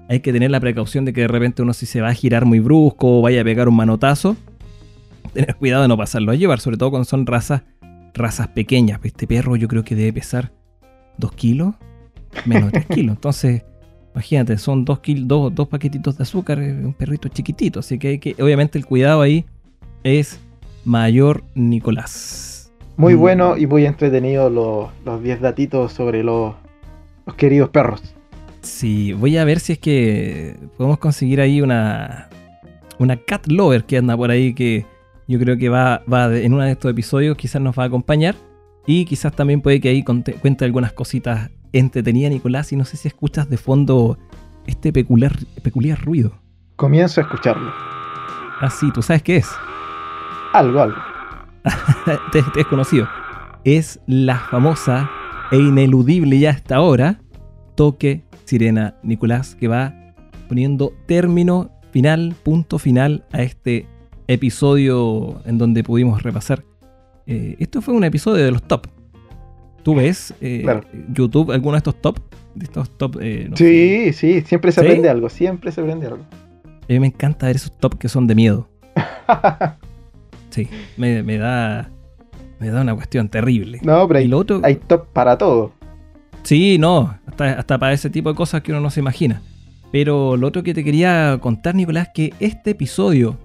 hay 0.08 0.20
que 0.20 0.32
tener 0.32 0.52
la 0.52 0.60
precaución 0.60 1.06
de 1.06 1.14
que 1.14 1.22
de 1.22 1.28
repente 1.28 1.62
uno 1.62 1.74
si 1.74 1.86
se 1.86 2.02
va 2.02 2.10
a 2.10 2.14
girar 2.14 2.46
muy 2.46 2.60
brusco 2.60 3.20
o 3.20 3.22
vaya 3.22 3.42
a 3.42 3.44
pegar 3.44 3.68
un 3.68 3.76
manotazo, 3.76 4.36
tener 5.34 5.56
cuidado 5.56 5.84
de 5.84 5.88
no 5.88 5.98
pasarlo 5.98 6.32
a 6.32 6.36
llevar, 6.36 6.60
sobre 6.60 6.78
todo 6.78 6.92
cuando 6.92 7.06
son 7.06 7.26
razas, 7.26 7.64
razas 8.14 8.48
pequeñas. 8.50 9.00
Este 9.04 9.28
perro 9.28 9.56
yo 9.56 9.68
creo 9.68 9.84
que 9.84 9.96
debe 9.96 10.14
pesar 10.14 10.52
2 11.18 11.32
kilos, 11.34 11.76
menos 12.46 12.72
de 12.72 12.82
3 12.82 12.98
kilos. 12.98 13.16
Entonces, 13.16 13.64
imagínate, 14.14 14.58
son 14.58 14.86
2 14.86 15.00
dos, 15.24 15.56
dos 15.56 15.68
paquetitos 15.68 16.18
de 16.18 16.24
azúcar, 16.24 16.60
un 16.60 16.94
perrito 16.94 17.28
chiquitito. 17.30 17.80
Así 17.80 17.98
que, 17.98 18.08
hay 18.10 18.20
que 18.20 18.36
obviamente 18.42 18.78
el 18.78 18.86
cuidado 18.86 19.22
ahí 19.22 19.46
es 20.04 20.40
Mayor 20.84 21.44
Nicolás. 21.56 22.72
Muy 22.98 23.16
mm. 23.16 23.20
bueno 23.20 23.58
y 23.58 23.68
muy 23.68 23.86
entretenido 23.86 24.50
los 24.50 25.24
10 25.24 25.42
datitos 25.42 25.92
sobre 25.92 26.24
los, 26.24 26.56
queridos 27.34 27.70
perros. 27.70 28.04
Sí, 28.62 29.14
voy 29.14 29.38
a 29.38 29.46
ver 29.46 29.60
si 29.60 29.74
es 29.74 29.80
que 29.80 30.56
podemos 30.78 31.00
conseguir 31.00 31.42
ahí 31.42 31.62
una, 31.62 32.30
una 33.00 33.18
cat 33.18 33.48
lover 33.48 33.86
que 33.86 33.98
anda 33.98 34.16
por 34.16 34.30
ahí 34.30 34.54
que 34.54 34.86
yo 35.28 35.40
creo 35.40 35.58
que 35.58 35.70
va, 35.70 36.04
va 36.12 36.36
en 36.36 36.54
uno 36.54 36.64
de 36.64 36.72
estos 36.72 36.92
episodios, 36.92 37.36
quizás 37.36 37.62
nos 37.62 37.78
va 37.78 37.84
a 37.84 37.88
acompañar 37.88 38.36
y 38.86 39.06
quizás 39.06 39.34
también 39.34 39.62
puede 39.62 39.82
que 39.82 39.90
ahí 39.90 40.04
cuente 40.04 40.66
algunas 40.66 40.94
cositas 40.94 41.50
entretenidas, 41.74 42.32
Nicolás, 42.32 42.72
y 42.72 42.76
no 42.76 42.86
sé 42.86 42.98
si 42.98 43.08
escuchas 43.08 43.50
de 43.50 43.58
fondo 43.58 44.18
este 44.68 44.94
peculiar, 44.94 45.34
peculiar 45.64 46.00
ruido. 46.04 46.34
Comienzo 46.76 47.22
a 47.22 47.24
escucharlo. 47.24 47.72
Ah, 48.62 48.70
sí, 48.70 48.92
¿tú 48.92 49.02
sabes 49.02 49.24
qué 49.24 49.38
es? 49.38 49.50
Algo, 50.54 50.82
algo. 50.82 50.98
te, 52.32 52.40
es 52.40 52.68
conocido. 52.68 53.08
Es 53.64 54.00
la 54.08 54.38
famosa 54.38 55.10
e 55.56 55.60
ineludible 55.60 56.38
ya 56.38 56.50
hasta 56.50 56.76
ahora 56.76 57.20
toque 57.76 58.24
Sirena 58.44 58.96
Nicolás 59.04 59.56
que 59.56 59.68
va 59.68 59.94
poniendo 60.50 60.94
término 61.06 61.72
final, 61.92 62.36
punto 62.44 62.78
final 62.78 63.24
a 63.32 63.42
este 63.42 63.86
episodio 64.28 65.42
en 65.46 65.58
donde 65.58 65.84
pudimos 65.84 66.24
repasar. 66.24 66.64
Eh, 67.26 67.56
esto 67.60 67.82
fue 67.82 67.94
un 67.94 68.04
episodio 68.04 68.44
de 68.44 68.52
los 68.52 68.64
top. 68.64 68.88
¿Tú 69.84 69.96
ves 69.96 70.34
eh, 70.42 70.66
YouTube 71.14 71.52
alguno 71.52 71.74
de 71.74 71.78
estos 71.78 72.02
top? 72.02 72.20
De 72.54 72.66
estos 72.66 72.90
top 72.98 73.18
eh, 73.22 73.50
sí, 73.56 74.12
sí, 74.14 74.42
siempre 74.42 74.72
se 74.72 74.82
aprende 74.82 75.10
algo, 75.10 75.30
siempre 75.30 75.72
se 75.72 75.82
aprende 75.82 76.08
algo. 76.08 76.24
A 76.66 76.86
mí 76.90 77.00
me 77.00 77.08
encanta 77.08 77.48
ver 77.48 77.56
esos 77.56 77.76
top 77.78 77.98
que 77.98 78.10
son 78.10 78.28
de 78.28 78.36
miedo. 78.36 78.68
Sí, 80.52 80.70
me, 80.96 81.38
da. 81.38 81.92
Me 82.60 82.70
da 82.70 82.82
una 82.82 82.96
cuestión 82.96 83.30
terrible. 83.30 83.80
No, 83.84 84.08
pero 84.08 84.20
hay, 84.20 84.32
hay 84.64 84.76
top 84.76 85.08
para 85.08 85.38
todo. 85.38 85.74
Sí, 86.44 86.78
no, 86.78 87.18
hasta, 87.26 87.54
hasta 87.54 87.78
para 87.78 87.94
ese 87.94 88.10
tipo 88.10 88.30
de 88.30 88.36
cosas 88.36 88.62
que 88.62 88.72
uno 88.72 88.82
no 88.82 88.90
se 88.90 89.00
imagina. 89.00 89.42
Pero 89.92 90.38
lo 90.38 90.48
otro 90.48 90.64
que 90.64 90.74
te 90.74 90.84
quería 90.84 91.38
contar, 91.42 91.76
Nicolás, 91.76 92.10
que 92.14 92.34
este 92.40 92.72
episodio 92.72 93.38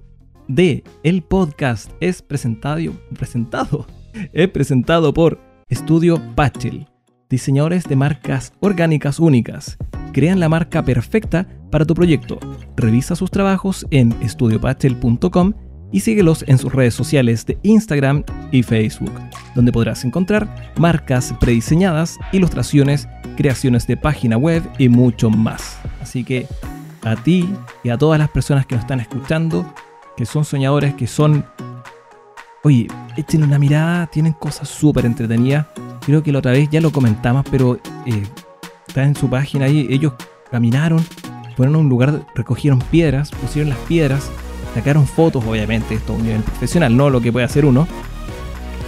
de 0.48 0.82
el 1.02 1.22
podcast 1.22 1.92
es 2.00 2.22
presentado, 2.22 2.92
presentado, 3.16 3.86
es 4.32 4.48
presentado 4.48 5.14
por 5.14 5.38
Estudio 5.68 6.20
Patchel, 6.34 6.88
diseñadores 7.28 7.84
de 7.84 7.96
marcas 7.96 8.52
orgánicas 8.60 9.20
únicas. 9.20 9.78
Crean 10.12 10.40
la 10.40 10.48
marca 10.48 10.84
perfecta 10.84 11.46
para 11.70 11.84
tu 11.84 11.94
proyecto. 11.94 12.40
Revisa 12.76 13.14
sus 13.14 13.30
trabajos 13.30 13.86
en 13.90 14.12
estudiopatchel.com 14.20 15.52
y 15.92 16.00
síguelos 16.00 16.44
en 16.46 16.58
sus 16.58 16.72
redes 16.72 16.94
sociales 16.94 17.46
de 17.46 17.58
Instagram 17.62 18.24
y 18.50 18.62
Facebook, 18.62 19.12
donde 19.54 19.72
podrás 19.72 20.04
encontrar 20.04 20.72
marcas 20.76 21.34
prediseñadas, 21.40 22.18
ilustraciones, 22.32 23.08
creaciones 23.36 23.86
de 23.86 23.96
página 23.96 24.36
web 24.36 24.62
y 24.78 24.88
mucho 24.88 25.30
más. 25.30 25.78
Así 26.00 26.24
que 26.24 26.46
a 27.02 27.16
ti 27.16 27.48
y 27.82 27.88
a 27.88 27.98
todas 27.98 28.18
las 28.18 28.28
personas 28.28 28.66
que 28.66 28.74
nos 28.74 28.84
están 28.84 29.00
escuchando, 29.00 29.74
que 30.16 30.26
son 30.26 30.44
soñadores, 30.44 30.94
que 30.94 31.06
son... 31.06 31.44
Oye, 32.62 32.88
echen 33.16 33.42
una 33.42 33.58
mirada, 33.58 34.06
tienen 34.06 34.34
cosas 34.34 34.68
súper 34.68 35.06
entretenidas. 35.06 35.66
Creo 36.04 36.22
que 36.22 36.30
la 36.30 36.40
otra 36.40 36.52
vez 36.52 36.68
ya 36.70 36.80
lo 36.80 36.92
comentamos, 36.92 37.44
pero 37.50 37.76
eh, 38.04 38.22
está 38.86 39.04
en 39.04 39.16
su 39.16 39.30
página 39.30 39.64
ahí. 39.64 39.86
Ellos 39.88 40.12
caminaron, 40.50 41.02
fueron 41.56 41.76
a 41.76 41.78
un 41.78 41.88
lugar, 41.88 42.26
recogieron 42.34 42.80
piedras, 42.90 43.30
pusieron 43.30 43.70
las 43.70 43.78
piedras 43.80 44.30
sacaron 44.74 45.06
fotos, 45.06 45.44
obviamente, 45.44 45.94
esto 45.94 46.12
es 46.12 46.18
un 46.18 46.26
nivel 46.26 46.42
profesional, 46.42 46.96
no 46.96 47.10
lo 47.10 47.20
que 47.20 47.32
puede 47.32 47.46
hacer 47.46 47.64
uno. 47.64 47.86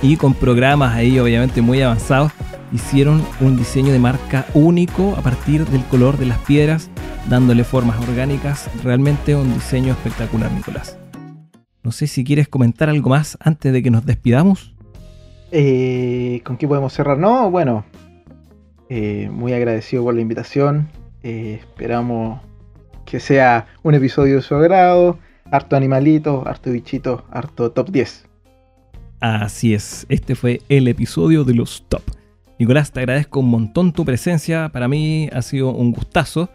Y 0.03 0.17
con 0.17 0.35
programas 0.35 0.95
ahí, 0.95 1.19
obviamente, 1.19 1.63
muy 1.63 1.81
avanzados, 1.83 2.33
hicieron 2.73 3.23
un 3.41 3.57
diseño 3.57 3.93
de 3.93 3.99
marca 3.99 4.47
único 4.55 5.15
a 5.17 5.23
partir 5.23 5.65
del 5.67 5.85
color 5.85 6.19
de 6.19 6.27
las 6.27 6.39
piedras, 6.39 6.91
dándole 7.29 7.65
formas 7.65 8.01
orgánicas. 8.09 8.69
Realmente 8.83 9.37
un 9.37 9.55
diseño 9.55 9.93
espectacular, 9.93 10.51
Nicolás. 10.53 10.99
No 11.83 11.93
sé 11.93 12.07
si 12.07 12.25
quieres 12.25 12.49
comentar 12.49 12.89
algo 12.89 13.11
más 13.11 13.37
antes 13.41 13.73
de 13.73 13.83
que 13.83 13.91
nos 13.91 14.07
despidamos. 14.07 14.75
Eh, 15.51 16.41
¿Con 16.45 16.57
qué 16.57 16.67
podemos 16.67 16.93
cerrar? 16.93 17.19
No, 17.19 17.51
bueno, 17.51 17.85
eh, 18.89 19.29
muy 19.31 19.53
agradecido 19.53 20.05
por 20.05 20.15
la 20.15 20.21
invitación. 20.21 20.89
Eh, 21.23 21.59
esperamos 21.61 22.41
que 23.05 23.21
sea 23.21 23.67
un 23.83 23.95
episodio 23.95 24.37
de 24.37 24.43
su 24.43 24.55
agrado 24.55 25.19
harto 25.53 25.77
animalito, 25.77 26.43
harto 26.47 26.73
bichito, 26.73 27.25
harto 27.31 27.71
top 27.71 27.91
10. 27.91 28.27
Así 29.21 29.75
es, 29.75 30.07
este 30.09 30.35
fue 30.35 30.63
el 30.69 30.89
episodio 30.89 31.45
de 31.45 31.55
los 31.55 31.85
top. 31.89 32.03
Nicolás, 32.59 32.91
te 32.91 33.01
agradezco 33.01 33.41
un 33.41 33.51
montón 33.51 33.93
tu 33.93 34.05
presencia, 34.05 34.71
para 34.71 34.89
mí 34.89 35.29
ha 35.33 35.43
sido 35.43 35.71
un 35.71 35.93
gustazo. 35.93 36.49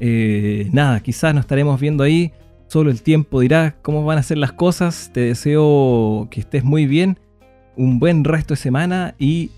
Eh, 0.00 0.68
nada, 0.72 1.00
quizás 1.00 1.34
nos 1.34 1.42
estaremos 1.42 1.78
viendo 1.78 2.02
ahí, 2.02 2.32
solo 2.68 2.90
el 2.90 3.02
tiempo 3.02 3.40
dirá 3.40 3.76
cómo 3.82 4.04
van 4.04 4.18
a 4.18 4.22
ser 4.22 4.38
las 4.38 4.52
cosas. 4.52 5.10
Te 5.12 5.20
deseo 5.20 6.26
que 6.30 6.40
estés 6.40 6.64
muy 6.64 6.86
bien, 6.86 7.18
un 7.76 7.98
buen 7.98 8.24
resto 8.24 8.54
de 8.54 8.58
semana 8.58 9.14
y 9.18 9.50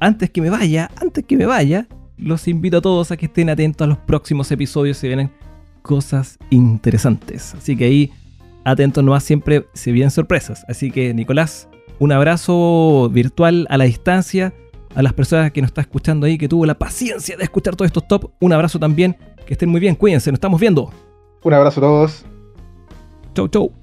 antes 0.00 0.30
que 0.30 0.40
me 0.40 0.50
vaya, 0.50 0.90
antes 1.00 1.24
que 1.24 1.36
me 1.36 1.46
vaya, 1.46 1.86
los 2.16 2.48
invito 2.48 2.78
a 2.78 2.80
todos 2.80 3.10
a 3.10 3.16
que 3.16 3.26
estén 3.26 3.50
atentos 3.50 3.84
a 3.84 3.88
los 3.88 3.98
próximos 3.98 4.50
episodios. 4.50 4.96
Se 4.96 5.06
vienen 5.06 5.30
cosas 5.82 6.38
interesantes. 6.50 7.54
Así 7.54 7.76
que 7.76 7.84
ahí, 7.84 8.12
atentos 8.64 9.02
nomás, 9.04 9.24
siempre 9.24 9.66
se 9.72 9.92
vienen 9.92 10.10
sorpresas. 10.10 10.64
Así 10.68 10.90
que, 10.90 11.14
Nicolás, 11.14 11.68
un 11.98 12.12
abrazo 12.12 13.08
virtual 13.10 13.66
a 13.70 13.78
la 13.78 13.84
distancia. 13.84 14.54
A 14.94 15.02
las 15.02 15.12
personas 15.12 15.52
que 15.52 15.60
nos 15.60 15.68
están 15.68 15.82
escuchando 15.82 16.26
ahí, 16.26 16.38
que 16.38 16.48
tuvo 16.48 16.64
la 16.66 16.76
paciencia 16.76 17.36
de 17.36 17.44
escuchar 17.44 17.76
todos 17.76 17.88
estos 17.88 18.08
top, 18.08 18.32
un 18.40 18.52
abrazo 18.52 18.78
también. 18.78 19.16
Que 19.46 19.54
estén 19.54 19.68
muy 19.68 19.80
bien, 19.80 19.94
cuídense, 19.94 20.30
nos 20.30 20.38
estamos 20.38 20.58
viendo. 20.58 20.90
Un 21.42 21.52
abrazo 21.52 21.80
a 21.80 21.82
todos. 21.82 22.24
Chau, 23.34 23.48
chau. 23.48 23.77